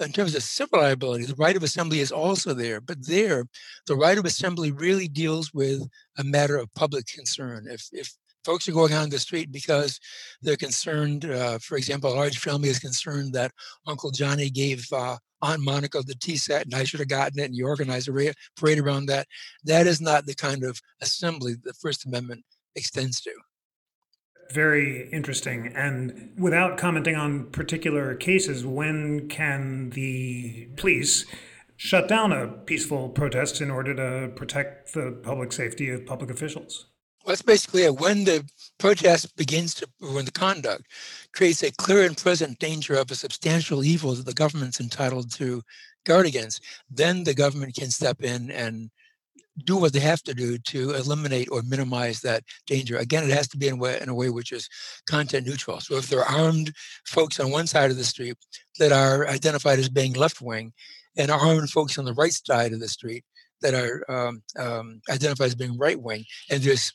In 0.00 0.12
terms 0.12 0.34
of 0.34 0.42
civil 0.42 0.80
liability, 0.80 1.24
the 1.24 1.34
right 1.36 1.56
of 1.56 1.62
assembly 1.62 2.00
is 2.00 2.12
also 2.12 2.52
there, 2.52 2.80
but 2.80 3.06
there, 3.06 3.44
the 3.86 3.96
right 3.96 4.18
of 4.18 4.24
assembly 4.24 4.72
really 4.72 5.08
deals 5.08 5.52
with 5.54 5.82
a 6.18 6.24
matter 6.24 6.56
of 6.56 6.72
public 6.74 7.06
concern. 7.06 7.66
If, 7.70 7.88
if 7.92 8.12
folks 8.44 8.68
are 8.68 8.72
going 8.72 8.92
out 8.92 9.02
on 9.02 9.10
the 9.10 9.18
street 9.18 9.52
because 9.52 10.00
they're 10.42 10.56
concerned, 10.56 11.24
uh, 11.24 11.58
for 11.58 11.76
example, 11.76 12.12
a 12.12 12.14
large 12.14 12.38
family 12.38 12.68
is 12.68 12.78
concerned 12.78 13.32
that 13.34 13.52
Uncle 13.86 14.10
Johnny 14.10 14.50
gave 14.50 14.86
uh, 14.92 15.16
Aunt 15.42 15.62
Monica 15.62 16.02
the 16.02 16.14
tea 16.14 16.36
set 16.36 16.64
and 16.64 16.74
I 16.74 16.84
should 16.84 17.00
have 17.00 17.08
gotten 17.08 17.38
it 17.38 17.44
and 17.44 17.54
you 17.54 17.66
organized 17.66 18.08
a 18.08 18.34
parade 18.56 18.78
around 18.78 19.06
that. 19.06 19.26
That 19.64 19.86
is 19.86 20.00
not 20.00 20.26
the 20.26 20.34
kind 20.34 20.64
of 20.64 20.80
assembly 21.00 21.54
the 21.62 21.74
First 21.74 22.06
Amendment 22.06 22.44
extends 22.74 23.20
to. 23.22 23.32
Very 24.52 25.08
interesting. 25.10 25.72
And 25.74 26.32
without 26.38 26.78
commenting 26.78 27.16
on 27.16 27.50
particular 27.50 28.14
cases, 28.14 28.64
when 28.64 29.28
can 29.28 29.90
the 29.90 30.68
police 30.76 31.26
shut 31.76 32.08
down 32.08 32.32
a 32.32 32.48
peaceful 32.48 33.08
protest 33.08 33.60
in 33.60 33.70
order 33.70 33.94
to 33.94 34.32
protect 34.34 34.94
the 34.94 35.18
public 35.22 35.52
safety 35.52 35.90
of 35.90 36.06
public 36.06 36.30
officials? 36.30 36.86
Well, 37.26 37.32
that's 37.32 37.42
basically 37.42 37.82
it. 37.82 37.96
When 37.96 38.22
the 38.22 38.48
protest 38.78 39.34
begins 39.36 39.74
to, 39.74 39.88
when 39.98 40.26
the 40.26 40.30
conduct 40.30 40.84
creates 41.34 41.64
a 41.64 41.72
clear 41.72 42.06
and 42.06 42.16
present 42.16 42.60
danger 42.60 42.94
of 42.94 43.10
a 43.10 43.16
substantial 43.16 43.82
evil 43.82 44.14
that 44.14 44.26
the 44.26 44.32
government's 44.32 44.78
entitled 44.78 45.32
to 45.32 45.60
guard 46.04 46.26
against, 46.26 46.62
then 46.88 47.24
the 47.24 47.34
government 47.34 47.74
can 47.74 47.90
step 47.90 48.22
in 48.22 48.52
and 48.52 48.90
do 49.64 49.76
what 49.76 49.92
they 49.92 49.98
have 49.98 50.22
to 50.22 50.34
do 50.34 50.56
to 50.58 50.92
eliminate 50.92 51.48
or 51.50 51.62
minimize 51.62 52.20
that 52.20 52.44
danger. 52.68 52.96
Again, 52.96 53.24
it 53.24 53.30
has 53.30 53.48
to 53.48 53.56
be 53.56 53.66
in 53.66 53.74
a 53.74 53.76
way, 53.76 53.98
in 54.00 54.08
a 54.08 54.14
way 54.14 54.30
which 54.30 54.52
is 54.52 54.68
content 55.08 55.48
neutral. 55.48 55.80
So 55.80 55.96
if 55.96 56.08
there 56.08 56.20
are 56.20 56.44
armed 56.44 56.72
folks 57.06 57.40
on 57.40 57.50
one 57.50 57.66
side 57.66 57.90
of 57.90 57.96
the 57.96 58.04
street 58.04 58.36
that 58.78 58.92
are 58.92 59.26
identified 59.26 59.80
as 59.80 59.88
being 59.88 60.12
left 60.12 60.40
wing, 60.40 60.72
and 61.16 61.30
armed 61.32 61.70
folks 61.70 61.98
on 61.98 62.04
the 62.04 62.14
right 62.14 62.32
side 62.32 62.72
of 62.72 62.78
the 62.78 62.88
street 62.88 63.24
that 63.62 63.74
are 63.74 64.04
um, 64.08 64.42
um, 64.58 65.00
identified 65.10 65.46
as 65.46 65.54
being 65.54 65.76
right 65.78 66.00
wing, 66.00 66.24
and 66.50 66.62
there's 66.62 66.92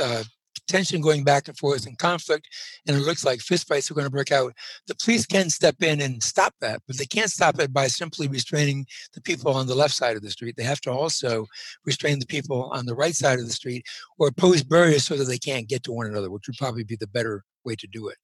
uh, 0.00 0.24
tension 0.66 1.00
going 1.00 1.24
back 1.24 1.48
and 1.48 1.56
forth 1.58 1.86
and 1.86 1.98
conflict, 1.98 2.48
and 2.86 2.96
it 2.96 3.00
looks 3.00 3.24
like 3.24 3.40
fistfights 3.40 3.90
are 3.90 3.94
going 3.94 4.06
to 4.06 4.10
break 4.10 4.32
out. 4.32 4.52
The 4.86 4.94
police 4.96 5.26
can 5.26 5.50
step 5.50 5.76
in 5.82 6.00
and 6.00 6.22
stop 6.22 6.54
that, 6.60 6.82
but 6.86 6.96
they 6.96 7.06
can't 7.06 7.30
stop 7.30 7.58
it 7.58 7.72
by 7.72 7.86
simply 7.86 8.28
restraining 8.28 8.86
the 9.14 9.20
people 9.20 9.52
on 9.52 9.66
the 9.66 9.74
left 9.74 9.94
side 9.94 10.16
of 10.16 10.22
the 10.22 10.30
street. 10.30 10.56
They 10.56 10.64
have 10.64 10.80
to 10.82 10.92
also 10.92 11.46
restrain 11.84 12.18
the 12.18 12.26
people 12.26 12.70
on 12.72 12.86
the 12.86 12.94
right 12.94 13.14
side 13.14 13.38
of 13.38 13.46
the 13.46 13.52
street 13.52 13.84
or 14.18 14.30
pose 14.30 14.62
barriers 14.62 15.04
so 15.04 15.16
that 15.16 15.24
they 15.24 15.38
can't 15.38 15.68
get 15.68 15.82
to 15.84 15.92
one 15.92 16.06
another, 16.06 16.30
which 16.30 16.46
would 16.46 16.56
probably 16.58 16.84
be 16.84 16.96
the 16.96 17.08
better 17.08 17.42
way 17.64 17.74
to 17.76 17.86
do 17.86 18.08
it. 18.08 18.16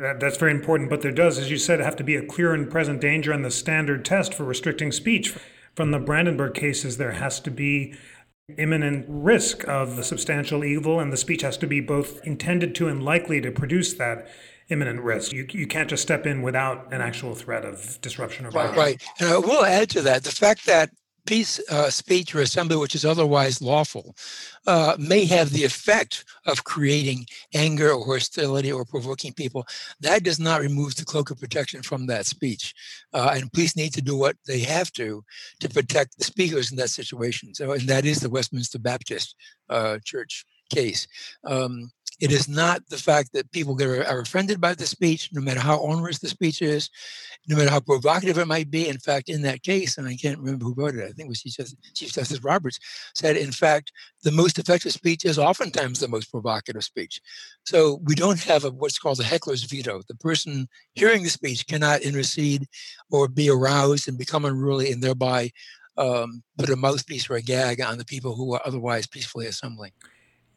That, 0.00 0.18
that's 0.18 0.38
very 0.38 0.52
important, 0.52 0.88
but 0.88 1.02
there 1.02 1.12
does, 1.12 1.38
as 1.38 1.50
you 1.50 1.58
said, 1.58 1.80
have 1.80 1.96
to 1.96 2.04
be 2.04 2.16
a 2.16 2.24
clear 2.24 2.54
and 2.54 2.70
present 2.70 3.02
danger 3.02 3.32
and 3.32 3.44
the 3.44 3.50
standard 3.50 4.04
test 4.04 4.32
for 4.32 4.44
restricting 4.44 4.92
speech. 4.92 5.36
From 5.74 5.90
the 5.90 5.98
Brandenburg 5.98 6.54
cases, 6.54 6.96
there 6.96 7.12
has 7.12 7.40
to 7.40 7.50
be 7.50 7.94
imminent 8.58 9.06
risk 9.08 9.66
of 9.66 9.96
the 9.96 10.04
substantial 10.04 10.64
evil, 10.64 11.00
and 11.00 11.12
the 11.12 11.16
speech 11.16 11.42
has 11.42 11.56
to 11.58 11.66
be 11.66 11.80
both 11.80 12.24
intended 12.26 12.74
to 12.76 12.88
and 12.88 13.02
likely 13.02 13.40
to 13.40 13.50
produce 13.50 13.94
that 13.94 14.28
imminent 14.68 15.00
risk. 15.00 15.32
You, 15.32 15.46
you 15.50 15.66
can't 15.66 15.88
just 15.88 16.02
step 16.02 16.26
in 16.26 16.42
without 16.42 16.92
an 16.92 17.00
actual 17.00 17.34
threat 17.34 17.64
of 17.64 17.98
disruption 18.00 18.46
or 18.46 18.50
violence. 18.50 18.76
Right, 18.76 19.02
right. 19.02 19.10
And 19.20 19.30
I 19.30 19.38
will 19.38 19.64
add 19.64 19.90
to 19.90 20.02
that 20.02 20.24
the 20.24 20.30
fact 20.30 20.66
that 20.66 20.90
peace 21.26 21.60
uh, 21.70 21.90
speech 21.90 22.34
or 22.34 22.40
assembly, 22.40 22.76
which 22.76 22.94
is 22.94 23.04
otherwise 23.04 23.62
lawful, 23.62 24.16
uh, 24.66 24.96
may 24.98 25.24
have 25.24 25.50
the 25.50 25.64
effect 25.64 26.24
of 26.46 26.64
creating 26.64 27.26
anger 27.54 27.90
or 27.90 28.04
hostility 28.04 28.70
or 28.70 28.84
provoking 28.84 29.32
people. 29.32 29.66
That 30.00 30.22
does 30.22 30.38
not 30.38 30.60
remove 30.60 30.96
the 30.96 31.04
cloak 31.04 31.30
of 31.30 31.40
protection 31.40 31.82
from 31.82 32.06
that 32.06 32.26
speech. 32.26 32.74
Uh, 33.12 33.32
and 33.34 33.52
police 33.52 33.76
need 33.76 33.94
to 33.94 34.02
do 34.02 34.16
what 34.16 34.36
they 34.46 34.60
have 34.60 34.92
to 34.92 35.24
to 35.60 35.68
protect 35.68 36.18
the 36.18 36.24
speakers 36.24 36.70
in 36.70 36.76
that 36.78 36.90
situation. 36.90 37.54
So, 37.54 37.72
and 37.72 37.88
that 37.88 38.04
is 38.04 38.20
the 38.20 38.30
Westminster 38.30 38.78
Baptist 38.78 39.34
uh, 39.68 39.98
Church 40.04 40.44
case. 40.70 41.06
Um, 41.44 41.90
it 42.20 42.30
is 42.30 42.48
not 42.48 42.86
the 42.88 42.96
fact 42.96 43.32
that 43.32 43.50
people 43.50 43.74
get, 43.74 43.88
are 43.88 44.20
offended 44.20 44.60
by 44.60 44.74
the 44.74 44.86
speech, 44.86 45.30
no 45.32 45.40
matter 45.40 45.60
how 45.60 45.80
onerous 45.80 46.18
the 46.18 46.28
speech 46.28 46.62
is, 46.62 46.88
no 47.48 47.56
matter 47.56 47.70
how 47.70 47.80
provocative 47.80 48.38
it 48.38 48.46
might 48.46 48.70
be. 48.70 48.88
In 48.88 48.98
fact, 48.98 49.28
in 49.28 49.42
that 49.42 49.62
case, 49.62 49.98
and 49.98 50.06
I 50.06 50.16
can't 50.16 50.38
remember 50.38 50.64
who 50.64 50.74
wrote 50.74 50.94
it, 50.94 51.02
I 51.02 51.12
think 51.12 51.26
it 51.26 51.28
was 51.28 51.42
Chief 51.42 51.56
Justice, 51.56 51.76
Chief 51.94 52.12
Justice 52.12 52.44
Roberts, 52.44 52.78
said, 53.14 53.36
in 53.36 53.52
fact, 53.52 53.92
the 54.22 54.30
most 54.30 54.58
effective 54.58 54.92
speech 54.92 55.24
is 55.24 55.38
oftentimes 55.38 55.98
the 55.98 56.08
most 56.08 56.30
provocative 56.30 56.84
speech. 56.84 57.20
So 57.64 58.00
we 58.04 58.14
don't 58.14 58.42
have 58.44 58.64
a, 58.64 58.70
what's 58.70 58.98
called 58.98 59.20
a 59.20 59.24
heckler's 59.24 59.64
veto. 59.64 60.00
The 60.06 60.16
person 60.16 60.68
hearing 60.94 61.24
the 61.24 61.30
speech 61.30 61.66
cannot 61.66 62.02
intercede 62.02 62.66
or 63.10 63.28
be 63.28 63.50
aroused 63.50 64.08
and 64.08 64.16
become 64.16 64.44
unruly 64.44 64.92
and 64.92 65.02
thereby 65.02 65.50
um, 65.96 66.42
put 66.58 66.70
a 66.70 66.76
mouthpiece 66.76 67.28
or 67.28 67.34
a 67.34 67.42
gag 67.42 67.80
on 67.80 67.98
the 67.98 68.04
people 68.04 68.34
who 68.34 68.54
are 68.54 68.62
otherwise 68.64 69.06
peacefully 69.06 69.46
assembling. 69.46 69.92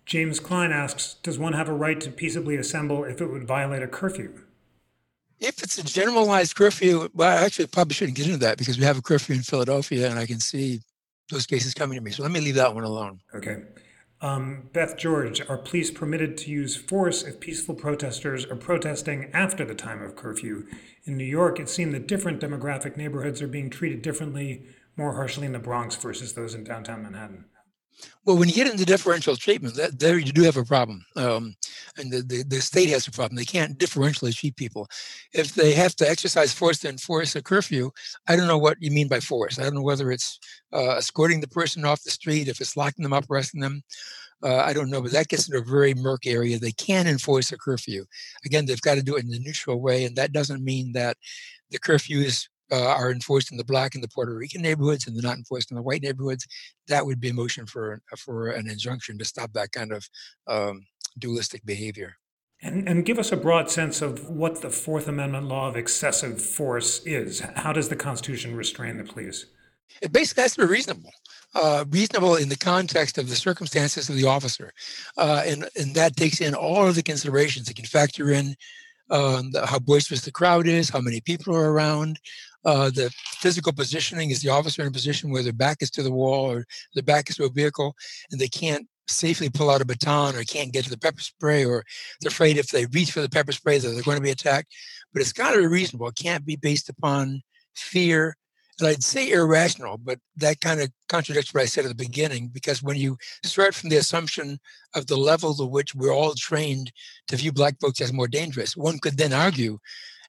James 0.07 0.39
Klein 0.39 0.71
asks 0.71 1.17
Does 1.21 1.37
one 1.37 1.53
have 1.53 1.67
a 1.67 1.73
right 1.73 1.99
to 2.01 2.09
peaceably 2.09 2.55
assemble 2.55 3.03
if 3.03 3.21
it 3.21 3.27
would 3.27 3.45
violate 3.45 3.83
a 3.83 3.87
curfew? 3.87 4.41
If 5.39 5.61
it's 5.61 5.77
a 5.77 5.83
generalized 5.83 6.55
curfew, 6.55 7.09
well, 7.13 7.37
I 7.37 7.45
actually 7.45 7.67
probably 7.67 7.93
shouldn't 7.93 8.17
get 8.17 8.25
into 8.25 8.39
that 8.39 8.57
because 8.57 8.79
we 8.79 8.85
have 8.85 8.97
a 8.97 9.01
curfew 9.01 9.35
in 9.35 9.41
Philadelphia 9.43 10.09
and 10.09 10.17
I 10.17 10.25
can 10.25 10.39
see 10.39 10.79
those 11.29 11.45
cases 11.45 11.73
coming 11.73 11.97
to 11.97 12.03
me. 12.03 12.11
So 12.11 12.23
let 12.23 12.31
me 12.31 12.39
leave 12.39 12.55
that 12.55 12.73
one 12.73 12.85
alone. 12.85 13.19
Okay. 13.35 13.63
Um, 14.19 14.69
Beth 14.73 14.97
George, 14.97 15.41
are 15.47 15.57
police 15.57 15.91
permitted 15.91 16.37
to 16.37 16.49
use 16.49 16.75
force 16.75 17.21
if 17.21 17.39
peaceful 17.39 17.75
protesters 17.75 18.45
are 18.45 18.55
protesting 18.55 19.29
after 19.31 19.63
the 19.63 19.75
time 19.75 20.01
of 20.01 20.15
curfew? 20.15 20.65
In 21.03 21.17
New 21.17 21.25
York, 21.25 21.59
it 21.59 21.69
seemed 21.69 21.93
that 21.93 22.07
different 22.07 22.41
demographic 22.41 22.97
neighborhoods 22.97 23.41
are 23.43 23.47
being 23.47 23.69
treated 23.69 24.01
differently, 24.01 24.63
more 24.95 25.13
harshly 25.13 25.45
in 25.45 25.51
the 25.51 25.59
Bronx 25.59 25.95
versus 25.97 26.33
those 26.33 26.55
in 26.55 26.63
downtown 26.63 27.03
Manhattan. 27.03 27.45
Well, 28.25 28.37
when 28.37 28.49
you 28.49 28.55
get 28.55 28.69
into 28.69 28.85
differential 28.85 29.35
treatment, 29.35 29.75
that, 29.75 29.99
there 29.99 30.17
you 30.17 30.31
do 30.31 30.43
have 30.43 30.57
a 30.57 30.63
problem. 30.63 31.05
Um, 31.15 31.55
and 31.97 32.11
the, 32.11 32.21
the, 32.21 32.43
the, 32.43 32.61
state 32.61 32.89
has 32.89 33.07
a 33.07 33.11
problem. 33.11 33.37
They 33.37 33.45
can't 33.45 33.77
differentially 33.77 34.35
treat 34.35 34.55
people. 34.55 34.87
If 35.33 35.55
they 35.55 35.73
have 35.73 35.95
to 35.95 36.09
exercise 36.09 36.53
force 36.53 36.79
to 36.79 36.89
enforce 36.89 37.35
a 37.35 37.41
curfew, 37.41 37.91
I 38.27 38.35
don't 38.35 38.47
know 38.47 38.57
what 38.57 38.77
you 38.81 38.91
mean 38.91 39.07
by 39.07 39.19
force. 39.19 39.59
I 39.59 39.63
don't 39.63 39.75
know 39.75 39.81
whether 39.81 40.11
it's 40.11 40.39
uh, 40.73 40.97
escorting 40.97 41.41
the 41.41 41.47
person 41.47 41.85
off 41.85 42.03
the 42.03 42.11
street, 42.11 42.47
if 42.47 42.59
it's 42.61 42.77
locking 42.77 43.03
them 43.03 43.13
up, 43.13 43.25
arresting 43.29 43.61
them. 43.61 43.81
Uh, 44.43 44.57
I 44.57 44.73
don't 44.73 44.91
know, 44.91 45.01
but 45.01 45.11
that 45.13 45.29
gets 45.29 45.47
into 45.47 45.59
a 45.59 45.65
very 45.65 45.95
murky 45.95 46.29
area. 46.29 46.59
They 46.59 46.73
can 46.73 47.07
enforce 47.07 47.51
a 47.51 47.57
curfew. 47.57 48.05
Again, 48.45 48.65
they've 48.65 48.81
got 48.81 48.95
to 48.95 49.03
do 49.03 49.15
it 49.15 49.25
in 49.25 49.33
a 49.33 49.39
neutral 49.39 49.81
way, 49.81 50.05
and 50.05 50.15
that 50.15 50.31
doesn't 50.31 50.63
mean 50.63 50.91
that 50.91 51.17
the 51.71 51.79
curfew 51.79 52.19
is 52.19 52.47
uh, 52.71 52.89
are 52.89 53.11
enforced 53.11 53.51
in 53.51 53.57
the 53.57 53.63
black 53.63 53.95
and 53.95 54.03
the 54.03 54.09
Puerto 54.09 54.33
Rican 54.33 54.61
neighborhoods 54.61 55.07
and 55.07 55.15
they're 55.15 55.29
not 55.29 55.37
enforced 55.37 55.71
in 55.71 55.75
the 55.75 55.81
white 55.81 56.01
neighborhoods, 56.01 56.47
that 56.87 57.05
would 57.05 57.19
be 57.19 57.29
a 57.29 57.33
motion 57.33 57.65
for 57.65 58.01
for 58.17 58.49
an 58.49 58.69
injunction 58.69 59.17
to 59.17 59.25
stop 59.25 59.53
that 59.53 59.71
kind 59.71 59.91
of 59.91 60.07
um, 60.47 60.85
dualistic 61.19 61.65
behavior. 61.65 62.15
And, 62.61 62.87
and 62.89 63.05
give 63.05 63.19
us 63.19 63.31
a 63.31 63.37
broad 63.37 63.69
sense 63.69 64.01
of 64.01 64.29
what 64.29 64.61
the 64.61 64.69
Fourth 64.69 65.07
Amendment 65.07 65.47
law 65.47 65.67
of 65.67 65.77
excessive 65.77 66.41
force 66.41 67.05
is. 67.05 67.39
How 67.55 67.71
does 67.71 67.87
the 67.89 67.95
Constitution 67.95 68.55
restrain 68.55 68.97
the 68.97 69.03
police? 69.03 69.45
It 70.01 70.11
basically 70.11 70.43
has 70.43 70.55
to 70.55 70.61
be 70.61 70.67
reasonable. 70.67 71.11
Uh, 71.53 71.85
reasonable 71.89 72.35
in 72.35 72.49
the 72.49 72.57
context 72.57 73.17
of 73.17 73.29
the 73.29 73.35
circumstances 73.35 74.09
of 74.09 74.15
the 74.15 74.25
officer. 74.25 74.71
Uh, 75.17 75.43
and, 75.45 75.69
and 75.75 75.95
that 75.95 76.15
takes 76.15 76.41
in 76.41 76.53
all 76.53 76.87
of 76.87 76.95
the 76.95 77.03
considerations. 77.03 77.69
It 77.69 77.75
can 77.75 77.85
factor 77.85 78.31
in 78.31 78.55
the, 79.09 79.65
how 79.65 79.79
boisterous 79.79 80.21
the 80.21 80.31
crowd 80.31 80.67
is, 80.67 80.89
how 80.89 81.01
many 81.01 81.21
people 81.21 81.55
are 81.55 81.71
around, 81.71 82.19
uh, 82.65 82.89
the 82.89 83.13
physical 83.39 83.73
positioning. 83.73 84.29
Is 84.29 84.41
the 84.41 84.49
officer 84.49 84.81
in 84.81 84.87
a 84.87 84.91
position 84.91 85.31
where 85.31 85.43
their 85.43 85.53
back 85.53 85.77
is 85.81 85.91
to 85.91 86.03
the 86.03 86.11
wall 86.11 86.51
or 86.51 86.65
their 86.93 87.03
back 87.03 87.29
is 87.29 87.37
to 87.37 87.45
a 87.45 87.49
vehicle 87.49 87.95
and 88.31 88.39
they 88.39 88.47
can't 88.47 88.87
safely 89.07 89.49
pull 89.49 89.69
out 89.69 89.81
a 89.81 89.85
baton 89.85 90.35
or 90.35 90.43
can't 90.43 90.73
get 90.73 90.83
to 90.83 90.89
the 90.89 90.97
pepper 90.97 91.21
spray 91.21 91.63
or 91.63 91.83
they're 92.19 92.29
afraid 92.29 92.57
if 92.57 92.67
they 92.67 92.85
reach 92.87 93.11
for 93.11 93.21
the 93.21 93.29
pepper 93.29 93.53
spray 93.53 93.77
that 93.77 93.87
they're 93.87 94.03
going 94.03 94.17
to 94.17 94.23
be 94.23 94.31
attacked. 94.31 94.73
But 95.13 95.21
it's 95.21 95.33
got 95.33 95.51
to 95.51 95.59
be 95.59 95.67
reasonable. 95.67 96.09
It 96.09 96.15
can't 96.15 96.45
be 96.45 96.57
based 96.57 96.89
upon 96.89 97.41
fear. 97.73 98.35
And 98.79 98.87
I'd 98.87 99.03
say 99.03 99.31
irrational, 99.31 99.97
but 99.97 100.19
that 100.35 100.61
kind 100.61 100.81
of 100.81 100.91
contradicts 101.09 101.53
what 101.53 101.63
I 101.63 101.65
said 101.65 101.85
at 101.85 101.89
the 101.89 101.95
beginning, 101.95 102.49
because 102.49 102.83
when 102.83 102.97
you 102.97 103.17
start 103.43 103.73
from 103.73 103.89
the 103.89 103.97
assumption 103.97 104.59
of 104.93 105.07
the 105.07 105.17
level 105.17 105.55
to 105.55 105.65
which 105.65 105.95
we're 105.95 106.13
all 106.13 106.35
trained 106.35 106.91
to 107.27 107.37
view 107.37 107.51
black 107.51 107.79
folks 107.81 108.01
as 108.01 108.13
more 108.13 108.27
dangerous, 108.27 108.77
one 108.77 108.99
could 108.99 109.17
then 109.17 109.33
argue 109.33 109.79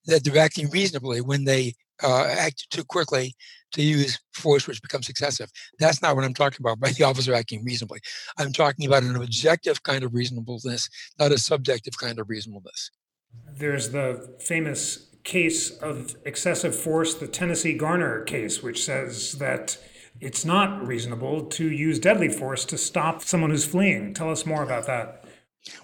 that 0.07 0.25
they're 0.25 0.43
acting 0.43 0.71
reasonably 0.71 1.21
when 1.21 1.45
they 1.45 1.75
uh, 2.03 2.25
act 2.25 2.71
too 2.71 2.85
quickly 2.85 3.35
to 3.73 3.83
use 3.83 4.19
force 4.33 4.67
which 4.67 4.81
becomes 4.81 5.09
excessive. 5.09 5.51
That's 5.79 6.01
not 6.01 6.17
what 6.17 6.25
I'm 6.25 6.35
talking 6.35 6.59
about 6.61 6.81
by 6.81 6.91
the 6.91 7.05
officer 7.05 7.35
acting 7.35 7.65
reasonably. 7.65 8.01
I'm 8.39 8.53
talking 8.53 8.87
about 8.87 9.03
an 9.03 9.17
objective 9.17 9.83
kind 9.83 10.05
of 10.05 10.15
reasonableness, 10.15 10.89
not 11.19 11.33
a 11.33 11.39
subjective 11.39 11.99
kind 11.99 12.19
of 12.19 12.31
reasonableness. 12.31 12.91
There's 13.57 13.91
the 13.91 14.37
famous 14.41 15.08
case 15.29 15.71
of 15.71 16.17
excessive 16.25 16.75
force, 16.75 17.15
the 17.15 17.29
Tennessee 17.29 17.75
Garner 17.75 18.23
case, 18.23 18.63
which 18.63 18.83
says 18.83 19.33
that 19.35 19.77
it's 20.21 20.45
not 20.45 20.85
reasonable 20.87 21.45
to 21.45 21.71
use 21.71 21.99
deadly 21.99 22.31
force 22.31 22.65
to 22.65 22.79
stop 22.79 23.23
someone 23.23 23.51
who's 23.51 23.67
fleeing. 23.67 24.15
Tell 24.15 24.31
us 24.31 24.47
more 24.47 24.63
about 24.63 24.87
that. 24.87 25.25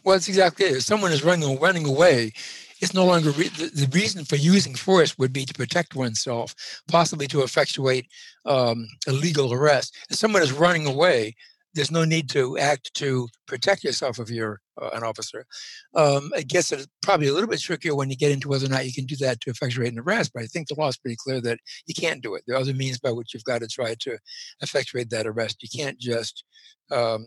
Well, 0.02 0.16
it's 0.16 0.28
exactly 0.28 0.64
it. 0.64 0.78
If 0.78 0.82
someone 0.82 1.12
is 1.12 1.22
running 1.22 1.60
running 1.60 1.86
away, 1.86 2.32
it's 2.80 2.94
no 2.94 3.04
longer 3.04 3.32
re- 3.32 3.48
the, 3.48 3.66
the, 3.66 3.88
reason 3.92 4.24
for 4.24 4.36
using 4.36 4.74
force 4.74 5.18
would 5.18 5.32
be 5.32 5.44
to 5.44 5.54
protect 5.54 5.94
oneself, 5.94 6.54
possibly 6.88 7.26
to 7.28 7.42
effectuate 7.42 8.06
um, 8.46 8.88
a 9.06 9.12
legal 9.12 9.52
arrest. 9.52 9.94
If 10.08 10.16
someone 10.16 10.42
is 10.42 10.52
running 10.52 10.86
away, 10.86 11.34
there's 11.74 11.90
no 11.90 12.04
need 12.04 12.30
to 12.30 12.56
act 12.56 12.94
to 12.94 13.28
protect 13.46 13.84
yourself 13.84 14.18
if 14.18 14.30
you're 14.30 14.60
uh, 14.80 14.90
an 14.92 15.02
officer. 15.02 15.46
Um, 15.94 16.30
it 16.36 16.48
gets 16.48 16.72
it 16.72 16.86
probably 17.02 17.28
a 17.28 17.32
little 17.32 17.48
bit 17.48 17.60
trickier 17.60 17.94
when 17.94 18.10
you 18.10 18.16
get 18.16 18.32
into 18.32 18.48
whether 18.48 18.66
or 18.66 18.70
not 18.70 18.86
you 18.86 18.92
can 18.92 19.06
do 19.06 19.16
that 19.16 19.40
to 19.42 19.50
effectuate 19.50 19.92
an 19.92 19.98
arrest, 19.98 20.32
but 20.34 20.42
I 20.42 20.46
think 20.46 20.68
the 20.68 20.74
law 20.76 20.88
is 20.88 20.96
pretty 20.96 21.16
clear 21.16 21.40
that 21.42 21.58
you 21.86 21.94
can't 21.94 22.22
do 22.22 22.34
it. 22.34 22.42
There 22.46 22.56
are 22.56 22.60
other 22.60 22.74
means 22.74 22.98
by 22.98 23.12
which 23.12 23.34
you've 23.34 23.44
got 23.44 23.60
to 23.60 23.68
try 23.68 23.94
to 24.00 24.18
effectuate 24.60 25.10
that 25.10 25.26
arrest. 25.26 25.62
You 25.62 25.68
can't 25.76 25.98
just 25.98 26.44
um, 26.90 27.26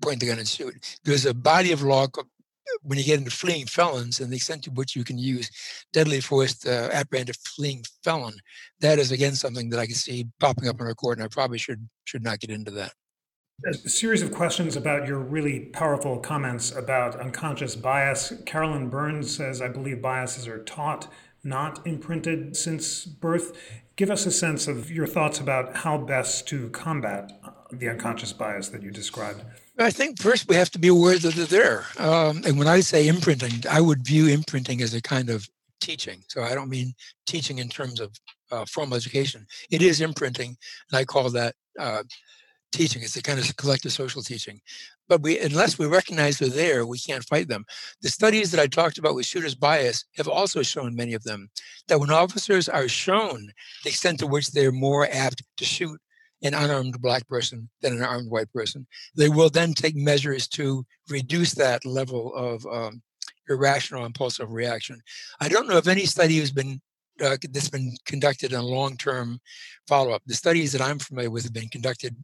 point 0.00 0.20
the 0.20 0.26
gun 0.26 0.38
and 0.38 0.48
shoot. 0.48 0.98
There's 1.04 1.26
a 1.26 1.34
body 1.34 1.72
of 1.72 1.82
law 1.82 2.06
when 2.82 2.98
you 2.98 3.04
get 3.04 3.18
into 3.18 3.30
fleeing 3.30 3.66
felons 3.66 4.20
and 4.20 4.30
the 4.30 4.36
extent 4.36 4.64
to 4.64 4.70
which 4.70 4.96
you 4.96 5.04
can 5.04 5.18
use 5.18 5.50
deadly 5.92 6.20
force 6.20 6.58
to 6.60 6.94
apprehend 6.94 7.30
a 7.30 7.34
fleeing 7.34 7.82
felon, 8.04 8.34
that 8.80 8.98
is 8.98 9.12
again 9.12 9.34
something 9.34 9.70
that 9.70 9.80
I 9.80 9.86
can 9.86 9.94
see 9.94 10.28
popping 10.40 10.68
up 10.68 10.80
in 10.80 10.86
our 10.86 10.94
court, 10.94 11.18
and 11.18 11.24
I 11.24 11.28
probably 11.28 11.58
should 11.58 11.88
should 12.04 12.22
not 12.22 12.40
get 12.40 12.50
into 12.50 12.70
that. 12.72 12.92
A 13.64 13.74
series 13.74 14.22
of 14.22 14.32
questions 14.32 14.74
about 14.74 15.06
your 15.06 15.20
really 15.20 15.60
powerful 15.60 16.18
comments 16.18 16.74
about 16.74 17.20
unconscious 17.20 17.76
bias. 17.76 18.32
Carolyn 18.44 18.88
Burns 18.88 19.36
says, 19.36 19.62
I 19.62 19.68
believe 19.68 20.02
biases 20.02 20.48
are 20.48 20.64
taught, 20.64 21.06
not 21.44 21.86
imprinted 21.86 22.56
since 22.56 23.04
birth. 23.04 23.56
Give 23.94 24.10
us 24.10 24.26
a 24.26 24.32
sense 24.32 24.66
of 24.66 24.90
your 24.90 25.06
thoughts 25.06 25.38
about 25.38 25.76
how 25.76 25.96
best 25.96 26.48
to 26.48 26.70
combat 26.70 27.30
the 27.70 27.88
unconscious 27.88 28.32
bias 28.32 28.68
that 28.70 28.82
you 28.82 28.90
described. 28.90 29.42
I 29.78 29.90
think 29.90 30.20
first 30.20 30.48
we 30.48 30.56
have 30.56 30.70
to 30.70 30.78
be 30.80 30.88
aware 30.88 31.18
that 31.18 31.34
they're 31.34 31.46
there. 31.46 31.86
Um, 31.98 32.42
and 32.44 32.58
when 32.58 32.68
I 32.68 32.80
say 32.80 33.06
imprinting, 33.06 33.64
I 33.70 33.80
would 33.80 34.04
view 34.04 34.26
imprinting 34.26 34.82
as 34.82 34.92
a 34.92 35.00
kind 35.00 35.30
of 35.30 35.48
teaching. 35.80 36.24
So 36.28 36.42
I 36.42 36.54
don't 36.54 36.68
mean 36.68 36.94
teaching 37.26 37.58
in 37.58 37.68
terms 37.68 38.00
of 38.00 38.12
uh, 38.50 38.64
formal 38.64 38.96
education. 38.96 39.46
It 39.70 39.82
is 39.82 40.00
imprinting, 40.00 40.56
and 40.90 40.98
I 40.98 41.04
call 41.04 41.30
that 41.30 41.54
uh, 41.78 42.02
teaching. 42.72 43.02
It's 43.02 43.16
a 43.16 43.22
kind 43.22 43.38
of 43.38 43.56
collective 43.56 43.92
social 43.92 44.22
teaching. 44.22 44.60
But 45.08 45.22
we, 45.22 45.38
unless 45.38 45.78
we 45.78 45.86
recognize 45.86 46.38
they're 46.38 46.48
there, 46.48 46.86
we 46.86 46.98
can't 46.98 47.24
fight 47.24 47.48
them. 47.48 47.64
The 48.00 48.08
studies 48.08 48.50
that 48.50 48.60
I 48.60 48.66
talked 48.66 48.98
about 48.98 49.14
with 49.14 49.26
shooters' 49.26 49.54
bias 49.54 50.04
have 50.16 50.28
also 50.28 50.62
shown 50.62 50.96
many 50.96 51.14
of 51.14 51.22
them 51.22 51.50
that 51.88 52.00
when 52.00 52.10
officers 52.10 52.68
are 52.68 52.88
shown 52.88 53.52
the 53.84 53.90
extent 53.90 54.18
to 54.20 54.26
which 54.26 54.50
they're 54.50 54.72
more 54.72 55.08
apt 55.10 55.42
to 55.58 55.64
shoot 55.64 56.00
an 56.42 56.54
unarmed 56.54 57.00
black 57.00 57.26
person 57.28 57.68
than 57.80 57.92
an 57.92 58.02
armed 58.02 58.30
white 58.30 58.52
person. 58.52 58.86
They 59.14 59.28
will 59.28 59.50
then 59.50 59.74
take 59.74 59.94
measures 59.94 60.48
to 60.48 60.84
reduce 61.08 61.52
that 61.54 61.84
level 61.84 62.34
of 62.34 62.66
um, 62.66 63.02
irrational 63.48 64.04
impulsive 64.04 64.52
reaction. 64.52 65.00
I 65.40 65.48
don't 65.48 65.68
know 65.68 65.76
if 65.76 65.86
any 65.86 66.04
study 66.04 66.38
has 66.40 66.50
been 66.50 66.80
uh, 67.22 67.36
that's 67.50 67.68
been 67.68 67.94
conducted 68.06 68.52
in 68.52 68.58
a 68.58 68.64
long-term 68.64 69.38
follow-up. 69.86 70.22
The 70.26 70.34
studies 70.34 70.72
that 70.72 70.80
I'm 70.80 70.98
familiar 70.98 71.30
with 71.30 71.44
have 71.44 71.52
been 71.52 71.68
conducted 71.68 72.16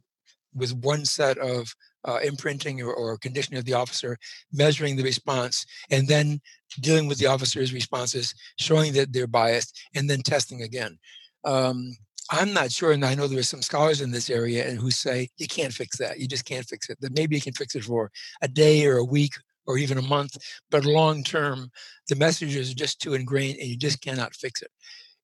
with 0.53 0.73
one 0.73 1.05
set 1.05 1.37
of 1.37 1.73
uh, 2.05 2.19
imprinting 2.23 2.81
or, 2.81 2.93
or, 2.93 3.17
conditioning 3.17 3.59
of 3.59 3.65
the 3.65 3.73
officer, 3.73 4.17
measuring 4.53 4.95
the 4.95 5.03
response, 5.03 5.65
and 5.91 6.07
then 6.07 6.39
dealing 6.79 7.07
with 7.07 7.17
the 7.17 7.25
officer's 7.25 7.73
responses, 7.73 8.33
showing 8.57 8.93
that 8.93 9.11
they're 9.11 9.27
biased, 9.27 9.77
and 9.95 10.09
then 10.09 10.21
testing 10.21 10.61
again. 10.61 10.97
Um, 11.43 11.95
I'm 12.31 12.53
not 12.53 12.71
sure, 12.71 12.91
and 12.91 13.03
I 13.03 13.15
know 13.15 13.27
there 13.27 13.39
are 13.39 13.43
some 13.43 13.61
scholars 13.61 14.01
in 14.01 14.11
this 14.11 14.29
area 14.29 14.67
and 14.67 14.79
who 14.79 14.91
say 14.91 15.29
you 15.37 15.47
can't 15.47 15.73
fix 15.73 15.97
that. 15.97 16.19
You 16.19 16.27
just 16.27 16.45
can't 16.45 16.65
fix 16.65 16.89
it. 16.89 16.99
That 17.01 17.15
maybe 17.15 17.35
you 17.35 17.41
can 17.41 17.53
fix 17.53 17.75
it 17.75 17.83
for 17.83 18.11
a 18.41 18.47
day 18.47 18.85
or 18.85 18.97
a 18.97 19.05
week 19.05 19.33
or 19.65 19.77
even 19.77 19.97
a 19.97 20.03
month, 20.03 20.37
but 20.71 20.85
long 20.85 21.23
term, 21.23 21.71
the 22.07 22.15
messages 22.15 22.71
are 22.71 22.75
just 22.75 23.01
too 23.01 23.13
ingrained 23.13 23.59
and 23.59 23.67
you 23.67 23.77
just 23.77 24.01
cannot 24.01 24.35
fix 24.35 24.61
it. 24.61 24.71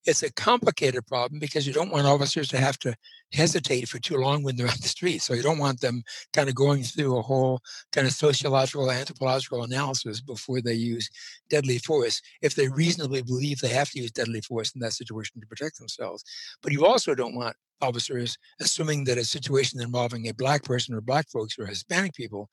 It's 0.06 0.24
a 0.24 0.34
complicated 0.34 1.06
problem 1.08 1.40
because 1.40 1.66
you 1.66 1.74
don't 1.74 1.92
want 1.92 2.06
officers 2.06 2.48
to 2.50 2.58
have 2.58 2.78
to 2.80 2.96
hesitate 3.34 3.88
for 3.88 4.00
too 4.00 4.18
long 4.18 4.44
when 4.44 4.56
they're 4.56 4.68
on 4.76 4.82
the 4.82 4.88
street. 4.88 5.22
So 5.22 5.34
you 5.34 5.42
don't 5.42 5.60
want 5.60 5.82
them 5.82 6.04
kind 6.34 6.50
of 6.50 6.56
going 6.56 6.84
through 6.84 7.18
a 7.18 7.22
whole 7.22 7.60
kind 7.92 8.08
of 8.08 8.14
sociological, 8.14 8.92
anthropological 8.92 9.64
analysis 9.64 10.22
before 10.22 10.62
they 10.62 10.74
use 10.74 11.10
deadly 11.50 11.78
force 11.80 12.22
if 12.42 12.56
they 12.56 12.68
reasonably 12.70 13.22
believe 13.22 13.60
they 13.60 13.70
have 13.70 13.90
to 13.92 14.00
use 14.00 14.12
deadly 14.12 14.42
force 14.42 14.74
in 14.76 14.82
that 14.82 14.94
situation 14.94 15.40
to 15.42 15.48
protect 15.48 15.80
themselves. 15.80 16.24
But 16.62 16.72
you 16.72 16.86
also 16.86 17.16
don't 17.16 17.36
want 17.36 17.56
officers, 17.82 18.38
assuming 18.60 19.04
that 19.06 19.18
a 19.18 19.24
situation 19.24 19.82
involving 19.82 20.28
a 20.28 20.34
black 20.34 20.64
person 20.64 20.96
or 20.96 21.02
black 21.02 21.30
folks 21.30 21.58
or 21.60 21.66
Hispanic 21.66 22.14
people 22.14 22.50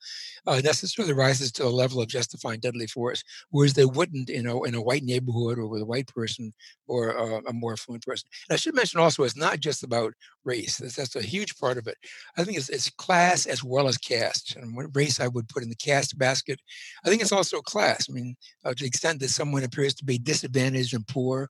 uh, 0.47 0.61
necessarily 0.63 1.13
rises 1.13 1.51
to 1.53 1.65
a 1.65 1.67
level 1.69 2.01
of 2.01 2.07
justifying 2.07 2.59
deadly 2.59 2.87
force, 2.87 3.23
whereas 3.49 3.73
they 3.73 3.85
wouldn't, 3.85 4.29
you 4.29 4.43
know, 4.43 4.63
in 4.63 4.75
a 4.75 4.81
white 4.81 5.03
neighborhood 5.03 5.57
or 5.57 5.67
with 5.67 5.81
a 5.81 5.85
white 5.85 6.07
person 6.07 6.53
or 6.87 7.17
uh, 7.17 7.41
a 7.47 7.53
more 7.53 7.73
affluent 7.73 8.05
person. 8.05 8.27
And 8.49 8.55
I 8.55 8.57
should 8.57 8.75
mention 8.75 8.99
also, 8.99 9.23
it's 9.23 9.37
not 9.37 9.59
just 9.59 9.83
about 9.83 10.13
race. 10.43 10.62
That's, 10.65 10.95
that's 10.95 11.15
a 11.15 11.21
huge 11.21 11.57
part 11.57 11.77
of 11.77 11.87
it. 11.87 11.97
I 12.37 12.43
think 12.43 12.57
it's, 12.57 12.69
it's 12.69 12.89
class 12.89 13.45
as 13.45 13.63
well 13.63 13.87
as 13.87 13.97
caste. 13.97 14.55
And 14.55 14.75
what 14.75 14.95
race 14.95 15.19
I 15.19 15.27
would 15.27 15.49
put 15.49 15.63
in 15.63 15.69
the 15.69 15.75
caste 15.75 16.17
basket. 16.17 16.59
I 17.05 17.09
think 17.09 17.21
it's 17.21 17.31
also 17.31 17.61
class. 17.61 18.07
I 18.09 18.13
mean, 18.13 18.35
uh, 18.63 18.69
to 18.69 18.83
the 18.83 18.87
extent 18.87 19.19
that 19.19 19.29
someone 19.29 19.63
appears 19.63 19.93
to 19.95 20.05
be 20.05 20.17
disadvantaged 20.17 20.93
and 20.93 21.07
poor, 21.07 21.49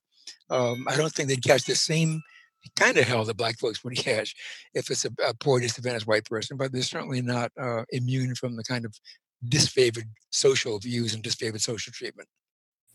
um, 0.50 0.86
I 0.88 0.96
don't 0.96 1.12
think 1.12 1.28
they'd 1.28 1.44
catch 1.44 1.64
the 1.64 1.74
same 1.74 2.22
kind 2.76 2.96
of 2.96 3.04
hell 3.04 3.24
that 3.24 3.36
black 3.36 3.58
folks 3.58 3.84
would 3.84 3.96
catch 3.96 4.34
if 4.74 4.90
it's 4.90 5.04
a, 5.04 5.10
a 5.26 5.34
poor 5.34 5.60
disadvantaged 5.60 6.06
white 6.06 6.24
person, 6.24 6.56
but 6.56 6.72
they're 6.72 6.82
certainly 6.82 7.22
not 7.22 7.52
uh, 7.60 7.84
immune 7.90 8.34
from 8.34 8.56
the 8.56 8.64
kind 8.64 8.84
of 8.84 8.94
disfavored 9.48 10.08
social 10.30 10.78
views 10.78 11.14
and 11.14 11.22
disfavored 11.22 11.60
social 11.60 11.92
treatment. 11.92 12.28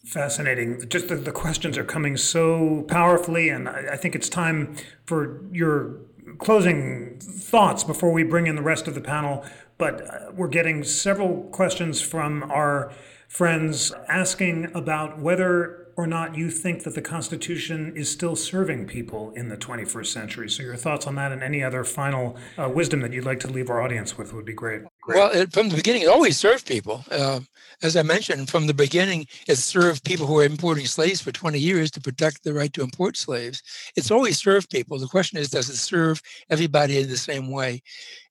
Fascinating. 0.05 0.87
Just 0.87 1.09
the, 1.09 1.15
the 1.15 1.31
questions 1.31 1.77
are 1.77 1.83
coming 1.83 2.15
so 2.15 2.85
powerfully, 2.87 3.49
and 3.49 3.67
I, 3.67 3.89
I 3.91 3.97
think 3.97 4.15
it's 4.15 4.29
time 4.29 4.77
for 5.05 5.43
your 5.51 5.97
closing 6.39 7.19
thoughts 7.19 7.83
before 7.83 8.11
we 8.11 8.23
bring 8.23 8.47
in 8.47 8.55
the 8.55 8.61
rest 8.61 8.87
of 8.87 8.95
the 8.95 9.01
panel. 9.01 9.45
But 9.77 10.01
uh, 10.01 10.31
we're 10.33 10.47
getting 10.47 10.83
several 10.83 11.43
questions 11.51 12.01
from 12.01 12.43
our 12.51 12.91
friends 13.27 13.93
asking 14.07 14.71
about 14.73 15.19
whether 15.19 15.87
or 15.95 16.07
not 16.07 16.35
you 16.35 16.49
think 16.49 16.83
that 16.83 16.95
the 16.95 17.01
Constitution 17.01 17.93
is 17.95 18.09
still 18.09 18.35
serving 18.35 18.87
people 18.87 19.31
in 19.35 19.49
the 19.49 19.57
21st 19.57 20.05
century. 20.07 20.49
So, 20.49 20.63
your 20.63 20.77
thoughts 20.77 21.05
on 21.05 21.15
that 21.15 21.31
and 21.33 21.43
any 21.43 21.61
other 21.61 21.83
final 21.83 22.37
uh, 22.57 22.69
wisdom 22.69 23.01
that 23.01 23.11
you'd 23.11 23.25
like 23.25 23.41
to 23.41 23.47
leave 23.47 23.69
our 23.69 23.81
audience 23.81 24.17
with 24.17 24.33
would 24.33 24.45
be 24.45 24.53
great. 24.53 24.83
Well, 25.15 25.31
it, 25.31 25.51
from 25.51 25.69
the 25.69 25.75
beginning, 25.75 26.03
it 26.03 26.07
always 26.09 26.37
served 26.37 26.67
people. 26.67 27.03
Uh, 27.09 27.39
as 27.81 27.95
I 27.95 28.03
mentioned, 28.03 28.49
from 28.49 28.67
the 28.67 28.73
beginning, 28.73 29.25
it 29.47 29.55
served 29.57 30.03
people 30.03 30.27
who 30.27 30.35
were 30.35 30.43
importing 30.43 30.85
slaves 30.85 31.21
for 31.21 31.31
20 31.31 31.57
years 31.57 31.89
to 31.91 32.01
protect 32.01 32.43
the 32.43 32.53
right 32.53 32.71
to 32.73 32.81
import 32.81 33.17
slaves. 33.17 33.63
It's 33.95 34.11
always 34.11 34.37
served 34.37 34.69
people. 34.69 34.99
The 34.99 35.07
question 35.07 35.39
is, 35.39 35.49
does 35.49 35.69
it 35.69 35.77
serve 35.77 36.21
everybody 36.49 36.99
in 36.99 37.09
the 37.09 37.17
same 37.17 37.49
way? 37.49 37.81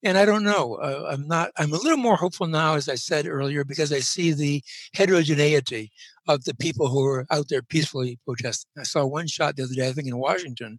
And 0.02 0.16
I 0.16 0.24
don't 0.24 0.44
know. 0.44 0.76
Uh, 0.76 1.08
I'm 1.10 1.26
not. 1.26 1.50
I'm 1.56 1.72
a 1.72 1.78
little 1.78 1.98
more 1.98 2.16
hopeful 2.16 2.46
now, 2.46 2.74
as 2.74 2.88
I 2.88 2.94
said 2.94 3.26
earlier, 3.26 3.64
because 3.64 3.92
I 3.92 4.00
see 4.00 4.32
the 4.32 4.62
heterogeneity 4.94 5.90
of 6.28 6.44
the 6.44 6.54
people 6.54 6.88
who 6.88 7.02
were 7.02 7.26
out 7.30 7.48
there 7.48 7.62
peacefully 7.62 8.18
protesting. 8.24 8.70
I 8.78 8.84
saw 8.84 9.04
one 9.04 9.26
shot 9.26 9.56
the 9.56 9.64
other 9.64 9.74
day, 9.74 9.88
I 9.88 9.92
think 9.92 10.06
in 10.06 10.18
Washington, 10.18 10.78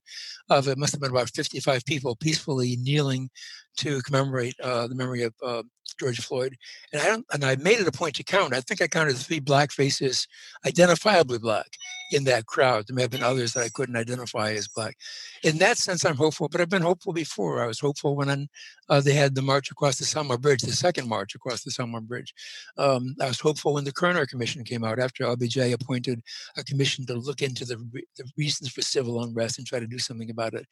of 0.49 0.67
it 0.67 0.77
must 0.77 0.93
have 0.93 1.01
been 1.01 1.11
about 1.11 1.31
55 1.31 1.83
people 1.85 2.15
peacefully 2.15 2.77
kneeling 2.77 3.29
to 3.77 4.01
commemorate 4.03 4.55
uh, 4.61 4.87
the 4.87 4.95
memory 4.95 5.23
of 5.23 5.33
uh, 5.43 5.63
George 5.99 6.19
Floyd. 6.19 6.55
And 6.93 7.01
I 7.01 7.17
and 7.33 7.43
I 7.43 7.55
made 7.55 7.79
it 7.79 7.87
a 7.87 7.91
point 7.91 8.15
to 8.15 8.23
count. 8.23 8.53
I 8.53 8.61
think 8.61 8.81
I 8.81 8.87
counted 8.87 9.17
three 9.17 9.39
black 9.39 9.71
faces, 9.71 10.27
identifiably 10.65 11.41
black, 11.41 11.67
in 12.11 12.23
that 12.25 12.45
crowd. 12.45 12.87
There 12.87 12.95
may 12.95 13.03
have 13.03 13.11
been 13.11 13.23
others 13.23 13.53
that 13.53 13.63
I 13.63 13.69
couldn't 13.69 13.95
identify 13.95 14.51
as 14.51 14.67
black. 14.67 14.97
In 15.43 15.57
that 15.59 15.77
sense, 15.77 16.05
I'm 16.05 16.15
hopeful. 16.15 16.49
But 16.49 16.61
I've 16.61 16.69
been 16.69 16.81
hopeful 16.81 17.13
before. 17.13 17.63
I 17.63 17.67
was 17.67 17.79
hopeful 17.79 18.15
when 18.15 18.47
uh, 18.89 19.01
they 19.01 19.13
had 19.13 19.35
the 19.35 19.41
march 19.41 19.71
across 19.71 19.97
the 19.97 20.05
Selma 20.05 20.37
Bridge, 20.37 20.61
the 20.61 20.71
second 20.71 21.07
march 21.07 21.35
across 21.35 21.63
the 21.63 21.71
Selma 21.71 22.01
Bridge. 22.01 22.33
Um, 22.77 23.15
I 23.21 23.27
was 23.27 23.39
hopeful 23.39 23.73
when 23.73 23.83
the 23.83 23.93
Kerner 23.93 24.25
Commission 24.25 24.63
came 24.63 24.83
out 24.83 24.99
after 24.99 25.23
LBJ 25.23 25.73
appointed 25.73 26.21
a 26.57 26.63
commission 26.63 27.05
to 27.07 27.15
look 27.15 27.41
into 27.41 27.65
the, 27.65 27.77
the 28.17 28.25
reasons 28.37 28.71
for 28.71 28.81
civil 28.81 29.21
unrest 29.23 29.57
and 29.57 29.67
try 29.67 29.79
to 29.79 29.87
do 29.87 29.99
something 29.99 30.29
about 30.29 30.53
it. 30.53 30.65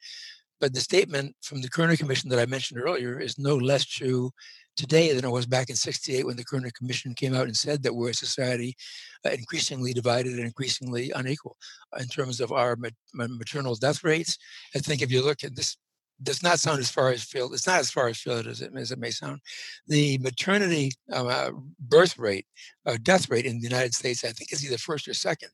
But 0.60 0.74
the 0.74 0.80
statement 0.80 1.36
from 1.42 1.62
the 1.62 1.68
Kerner 1.68 1.96
Commission 1.96 2.30
that 2.30 2.40
I 2.40 2.46
mentioned 2.46 2.80
earlier 2.80 3.20
is 3.20 3.38
no 3.38 3.56
less 3.56 3.84
true 3.84 4.32
today 4.78 5.12
than 5.12 5.24
it 5.24 5.30
was 5.30 5.44
back 5.44 5.68
in 5.68 5.76
68 5.76 6.24
when 6.24 6.36
the 6.36 6.44
Kerner 6.44 6.70
Commission 6.70 7.12
came 7.12 7.34
out 7.34 7.46
and 7.46 7.56
said 7.56 7.82
that 7.82 7.94
we're 7.94 8.10
a 8.10 8.14
society 8.14 8.76
uh, 9.26 9.30
increasingly 9.30 9.92
divided 9.92 10.34
and 10.34 10.44
increasingly 10.44 11.10
unequal 11.14 11.56
in 11.98 12.06
terms 12.06 12.40
of 12.40 12.52
our 12.52 12.78
maternal 13.12 13.74
death 13.74 14.04
rates. 14.04 14.38
I 14.74 14.78
think 14.78 15.02
if 15.02 15.10
you 15.10 15.22
look 15.22 15.44
at 15.44 15.56
this, 15.56 15.76
does 16.22 16.42
not 16.42 16.58
sound 16.58 16.80
as 16.80 16.90
far 16.90 17.10
as 17.10 17.22
field. 17.22 17.54
It's 17.54 17.66
not 17.66 17.78
as 17.78 17.90
far 17.90 18.08
as 18.08 18.18
field 18.18 18.48
as 18.48 18.60
it, 18.60 18.72
as 18.76 18.90
it 18.90 18.98
may 18.98 19.10
sound. 19.10 19.40
The 19.86 20.18
maternity 20.18 20.90
uh, 21.12 21.52
birth 21.78 22.18
rate, 22.18 22.46
uh, 22.86 22.96
death 23.02 23.30
rate 23.30 23.44
in 23.44 23.60
the 23.60 23.68
United 23.68 23.94
States, 23.94 24.24
I 24.24 24.30
think 24.30 24.52
is 24.52 24.64
either 24.64 24.78
first 24.78 25.06
or 25.06 25.14
second 25.14 25.50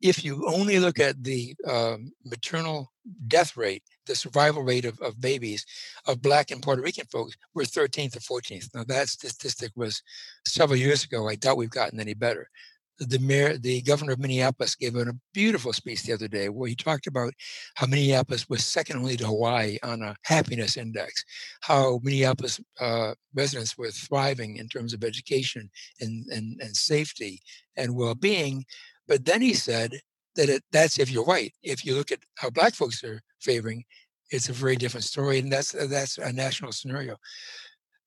if 0.00 0.24
you 0.24 0.46
only 0.48 0.78
look 0.78 0.98
at 0.98 1.22
the 1.22 1.54
um, 1.66 2.12
maternal 2.24 2.92
death 3.28 3.56
rate, 3.56 3.82
the 4.06 4.14
survival 4.14 4.62
rate 4.62 4.84
of, 4.84 4.98
of 5.00 5.20
babies 5.20 5.64
of 6.06 6.22
Black 6.22 6.50
and 6.50 6.62
Puerto 6.62 6.82
Rican 6.82 7.06
folks, 7.06 7.36
we're 7.54 7.62
13th 7.62 8.16
or 8.16 8.40
14th. 8.40 8.74
Now, 8.74 8.84
that 8.84 9.08
statistic 9.08 9.72
was 9.74 10.02
several 10.46 10.78
years 10.78 11.04
ago. 11.04 11.28
I 11.28 11.36
doubt 11.36 11.56
we've 11.56 11.70
gotten 11.70 12.00
any 12.00 12.14
better. 12.14 12.48
The 12.98 13.18
mayor, 13.18 13.58
the 13.58 13.82
governor 13.82 14.12
of 14.12 14.20
Minneapolis 14.20 14.74
gave 14.74 14.96
a 14.96 15.12
beautiful 15.34 15.74
speech 15.74 16.02
the 16.02 16.14
other 16.14 16.28
day 16.28 16.48
where 16.48 16.68
he 16.68 16.74
talked 16.74 17.06
about 17.06 17.34
how 17.74 17.86
Minneapolis 17.86 18.48
was 18.48 18.64
second 18.64 18.96
only 18.96 19.18
to 19.18 19.26
Hawaii 19.26 19.76
on 19.82 20.00
a 20.00 20.16
happiness 20.22 20.78
index, 20.78 21.22
how 21.60 22.00
Minneapolis 22.02 22.58
uh, 22.80 23.12
residents 23.34 23.76
were 23.76 23.90
thriving 23.90 24.56
in 24.56 24.66
terms 24.68 24.94
of 24.94 25.04
education 25.04 25.68
and, 26.00 26.24
and, 26.28 26.58
and 26.62 26.74
safety 26.74 27.42
and 27.76 27.94
well-being, 27.94 28.64
but 29.08 29.24
then 29.24 29.42
he 29.42 29.54
said 29.54 30.00
that 30.36 30.48
it, 30.48 30.62
that's 30.72 30.98
if 30.98 31.10
you're 31.10 31.24
white. 31.24 31.54
If 31.62 31.84
you 31.84 31.94
look 31.94 32.12
at 32.12 32.20
how 32.36 32.50
black 32.50 32.74
folks 32.74 33.02
are 33.04 33.20
favoring, 33.40 33.84
it's 34.30 34.48
a 34.48 34.52
very 34.52 34.76
different 34.76 35.04
story, 35.04 35.38
and 35.38 35.50
that's 35.50 35.72
that's 35.72 36.18
a 36.18 36.32
national 36.32 36.72
scenario. 36.72 37.16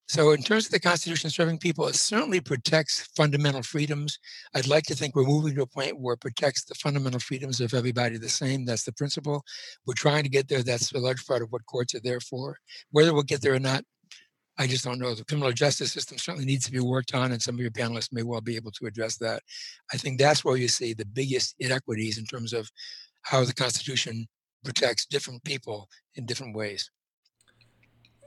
So, 0.10 0.32
in 0.32 0.42
terms 0.42 0.66
of 0.66 0.72
the 0.72 0.80
Constitution 0.80 1.30
serving 1.30 1.60
people, 1.60 1.88
it 1.88 1.94
certainly 1.94 2.42
protects 2.42 3.08
fundamental 3.16 3.62
freedoms. 3.62 4.18
I'd 4.56 4.66
like 4.66 4.86
to 4.86 4.96
think 4.96 5.16
we're 5.16 5.24
moving 5.24 5.54
to 5.54 5.62
a 5.62 5.68
point 5.68 6.00
where 6.00 6.16
it 6.16 6.22
protects 6.22 6.66
the 6.66 6.74
fundamental 6.74 7.20
freedoms 7.20 7.62
of 7.62 7.76
everybody 7.76 8.18
the 8.18 8.28
same. 8.28 8.66
That's 8.66 8.86
the 8.86 8.92
principle. 8.92 9.44
We're 9.86 9.94
trying 9.94 10.24
to 10.24 10.30
get 10.30 10.48
there. 10.48 10.64
That's 10.64 10.92
a 10.94 10.98
large 10.98 11.24
part 11.28 11.44
of 11.44 11.52
what 11.52 11.66
courts 11.68 11.94
are 11.94 12.00
there 12.00 12.20
for. 12.20 12.58
Whether 12.90 13.14
we'll 13.14 13.22
get 13.22 13.44
there 13.44 13.54
or 13.54 13.60
not, 13.60 13.84
I 14.60 14.68
just 14.68 14.84
don't 14.84 15.00
know. 15.00 15.16
The 15.16 15.24
criminal 15.24 15.54
justice 15.54 15.94
system 15.94 16.18
certainly 16.18 16.46
needs 16.46 16.66
to 16.66 16.72
be 16.72 16.82
worked 16.82 17.16
on, 17.16 17.32
and 17.32 17.42
some 17.42 17.56
of 17.56 17.62
your 17.62 17.72
panelists 17.72 18.12
may 18.12 18.24
well 18.24 18.42
be 18.42 18.58
able 18.58 18.72
to 18.72 18.88
address 18.88 19.16
that. 19.18 19.42
I 19.94 19.98
think 19.98 20.20
that's 20.20 20.44
where 20.44 20.58
you 20.58 20.68
see 20.68 20.94
the 20.94 21.06
biggest 21.06 21.56
inequities 21.60 22.18
in 22.18 22.26
terms 22.26 22.52
of 22.52 22.70
how 23.22 23.46
the 23.46 23.54
Constitution 23.54 24.28
protects 24.66 25.06
different 25.06 25.44
people 25.46 25.88
in 26.16 26.26
different 26.26 26.58
ways. 26.58 26.92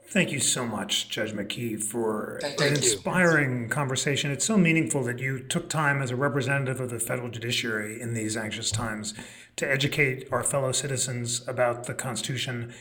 Thank 0.07 0.31
you 0.31 0.39
so 0.39 0.65
much, 0.65 1.09
Judge 1.09 1.33
McKee, 1.33 1.81
for 1.81 2.39
Thank 2.41 2.61
an 2.61 2.67
inspiring 2.75 3.63
you. 3.63 3.69
conversation. 3.69 4.31
It's 4.31 4.45
so 4.45 4.57
meaningful 4.57 5.03
that 5.03 5.19
you 5.19 5.39
took 5.39 5.69
time 5.69 6.01
as 6.01 6.11
a 6.11 6.15
representative 6.15 6.79
of 6.79 6.89
the 6.89 6.99
federal 6.99 7.29
judiciary 7.29 8.01
in 8.01 8.13
these 8.13 8.37
anxious 8.37 8.69
times 8.69 9.13
to 9.55 9.69
educate 9.69 10.27
our 10.31 10.43
fellow 10.43 10.71
citizens 10.71 11.47
about 11.47 11.85
the 11.85 11.93
Constitution 11.93 12.73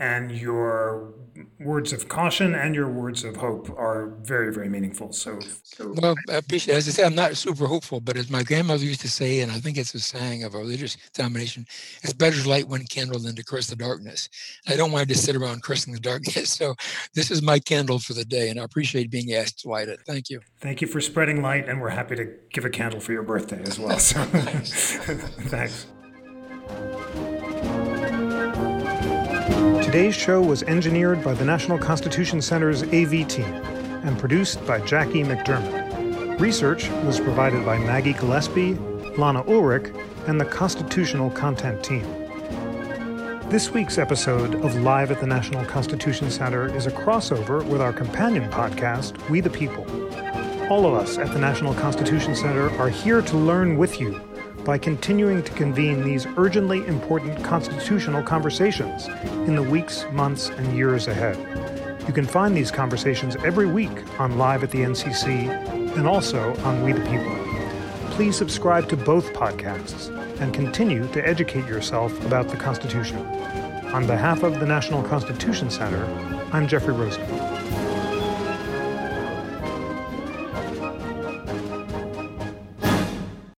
and 0.00 0.32
your 0.32 1.12
words 1.60 1.92
of 1.92 2.08
caution 2.08 2.54
and 2.54 2.74
your 2.74 2.88
words 2.88 3.22
of 3.22 3.36
hope 3.36 3.68
are 3.78 4.16
very, 4.22 4.52
very 4.52 4.68
meaningful. 4.68 5.12
So, 5.12 5.38
so 5.62 5.94
well, 6.00 6.14
I 6.28 6.36
appreciate. 6.36 6.74
As 6.74 6.88
I 6.88 6.90
say, 6.90 7.04
I'm 7.04 7.14
not 7.14 7.36
super 7.36 7.66
hopeful, 7.66 8.00
but 8.00 8.16
as 8.16 8.30
my 8.30 8.42
grandmother 8.42 8.84
used 8.84 9.02
to 9.02 9.10
say, 9.10 9.40
and 9.40 9.52
I 9.52 9.60
think 9.60 9.76
it's 9.76 9.94
a 9.94 10.00
saying 10.00 10.42
of 10.42 10.54
a 10.54 10.58
religious 10.58 10.96
denomination, 11.12 11.66
it's 12.02 12.14
better 12.14 12.42
to 12.42 12.48
light 12.48 12.66
one 12.66 12.84
candle 12.86 13.18
than 13.18 13.36
to 13.36 13.44
curse 13.44 13.66
the 13.66 13.76
darkness. 13.76 14.28
I 14.66 14.76
don't 14.76 14.90
want 14.90 15.08
to 15.10 15.14
sit 15.14 15.36
around 15.36 15.62
cursing 15.62 15.92
the 15.92 16.00
darkness. 16.00 16.50
So, 16.60 16.74
this 17.14 17.30
is 17.30 17.40
my 17.40 17.58
candle 17.58 17.98
for 17.98 18.12
the 18.12 18.24
day, 18.24 18.50
and 18.50 18.60
I 18.60 18.64
appreciate 18.64 19.10
being 19.10 19.32
asked 19.32 19.60
to 19.60 19.68
light 19.68 19.88
it. 19.88 20.00
Thank 20.06 20.28
you. 20.28 20.40
Thank 20.60 20.82
you 20.82 20.86
for 20.86 21.00
spreading 21.00 21.40
light, 21.42 21.68
and 21.68 21.80
we're 21.80 21.88
happy 21.90 22.16
to 22.16 22.26
give 22.52 22.66
a 22.66 22.70
candle 22.70 23.00
for 23.00 23.12
your 23.12 23.22
birthday 23.22 23.62
as 23.62 23.78
well. 23.78 23.98
So, 23.98 24.22
thanks. 24.24 25.86
Today's 29.90 30.14
show 30.14 30.40
was 30.40 30.62
engineered 30.62 31.24
by 31.24 31.34
the 31.34 31.44
National 31.44 31.76
Constitution 31.76 32.40
Center's 32.40 32.84
AV 32.84 33.26
team 33.26 33.52
and 34.04 34.16
produced 34.16 34.64
by 34.64 34.78
Jackie 34.82 35.24
McDermott. 35.24 36.38
Research 36.38 36.88
was 37.04 37.18
provided 37.18 37.66
by 37.66 37.76
Maggie 37.76 38.12
Gillespie, 38.12 38.74
Lana 39.18 39.42
Ulrich, 39.48 39.92
and 40.28 40.40
the 40.40 40.44
Constitutional 40.44 41.28
Content 41.30 41.82
team. 41.82 42.04
This 43.48 43.72
week's 43.72 43.98
episode 43.98 44.54
of 44.64 44.76
Live 44.76 45.10
at 45.10 45.18
the 45.18 45.26
National 45.26 45.64
Constitution 45.64 46.30
Center 46.30 46.72
is 46.72 46.86
a 46.86 46.92
crossover 46.92 47.66
with 47.66 47.80
our 47.80 47.92
companion 47.92 48.48
podcast, 48.48 49.28
We 49.28 49.40
the 49.40 49.50
People. 49.50 49.84
All 50.70 50.86
of 50.86 50.94
us 50.94 51.18
at 51.18 51.32
the 51.32 51.40
National 51.40 51.74
Constitution 51.74 52.36
Center 52.36 52.70
are 52.78 52.90
here 52.90 53.22
to 53.22 53.36
learn 53.36 53.76
with 53.76 54.00
you 54.00 54.20
by 54.64 54.78
continuing 54.78 55.42
to 55.42 55.52
convene 55.52 56.04
these 56.04 56.26
urgently 56.36 56.86
important 56.86 57.42
constitutional 57.44 58.22
conversations 58.22 59.06
in 59.46 59.56
the 59.56 59.62
weeks, 59.62 60.04
months, 60.12 60.48
and 60.50 60.76
years 60.76 61.08
ahead. 61.08 61.36
You 62.06 62.12
can 62.12 62.26
find 62.26 62.56
these 62.56 62.70
conversations 62.70 63.36
every 63.44 63.66
week 63.66 63.90
on 64.20 64.38
Live 64.38 64.62
at 64.62 64.70
the 64.70 64.80
NCC 64.80 65.48
and 65.96 66.06
also 66.06 66.56
on 66.64 66.82
We 66.82 66.92
the 66.92 67.00
People. 67.02 67.36
Please 68.10 68.36
subscribe 68.36 68.88
to 68.88 68.96
both 68.96 69.32
podcasts 69.32 70.08
and 70.40 70.52
continue 70.52 71.06
to 71.08 71.26
educate 71.26 71.66
yourself 71.66 72.12
about 72.24 72.48
the 72.48 72.56
Constitution. 72.56 73.18
On 73.92 74.06
behalf 74.06 74.42
of 74.42 74.60
the 74.60 74.66
National 74.66 75.02
Constitution 75.02 75.70
Center, 75.70 76.04
I'm 76.52 76.68
Jeffrey 76.68 76.94
Rosen. 76.94 77.49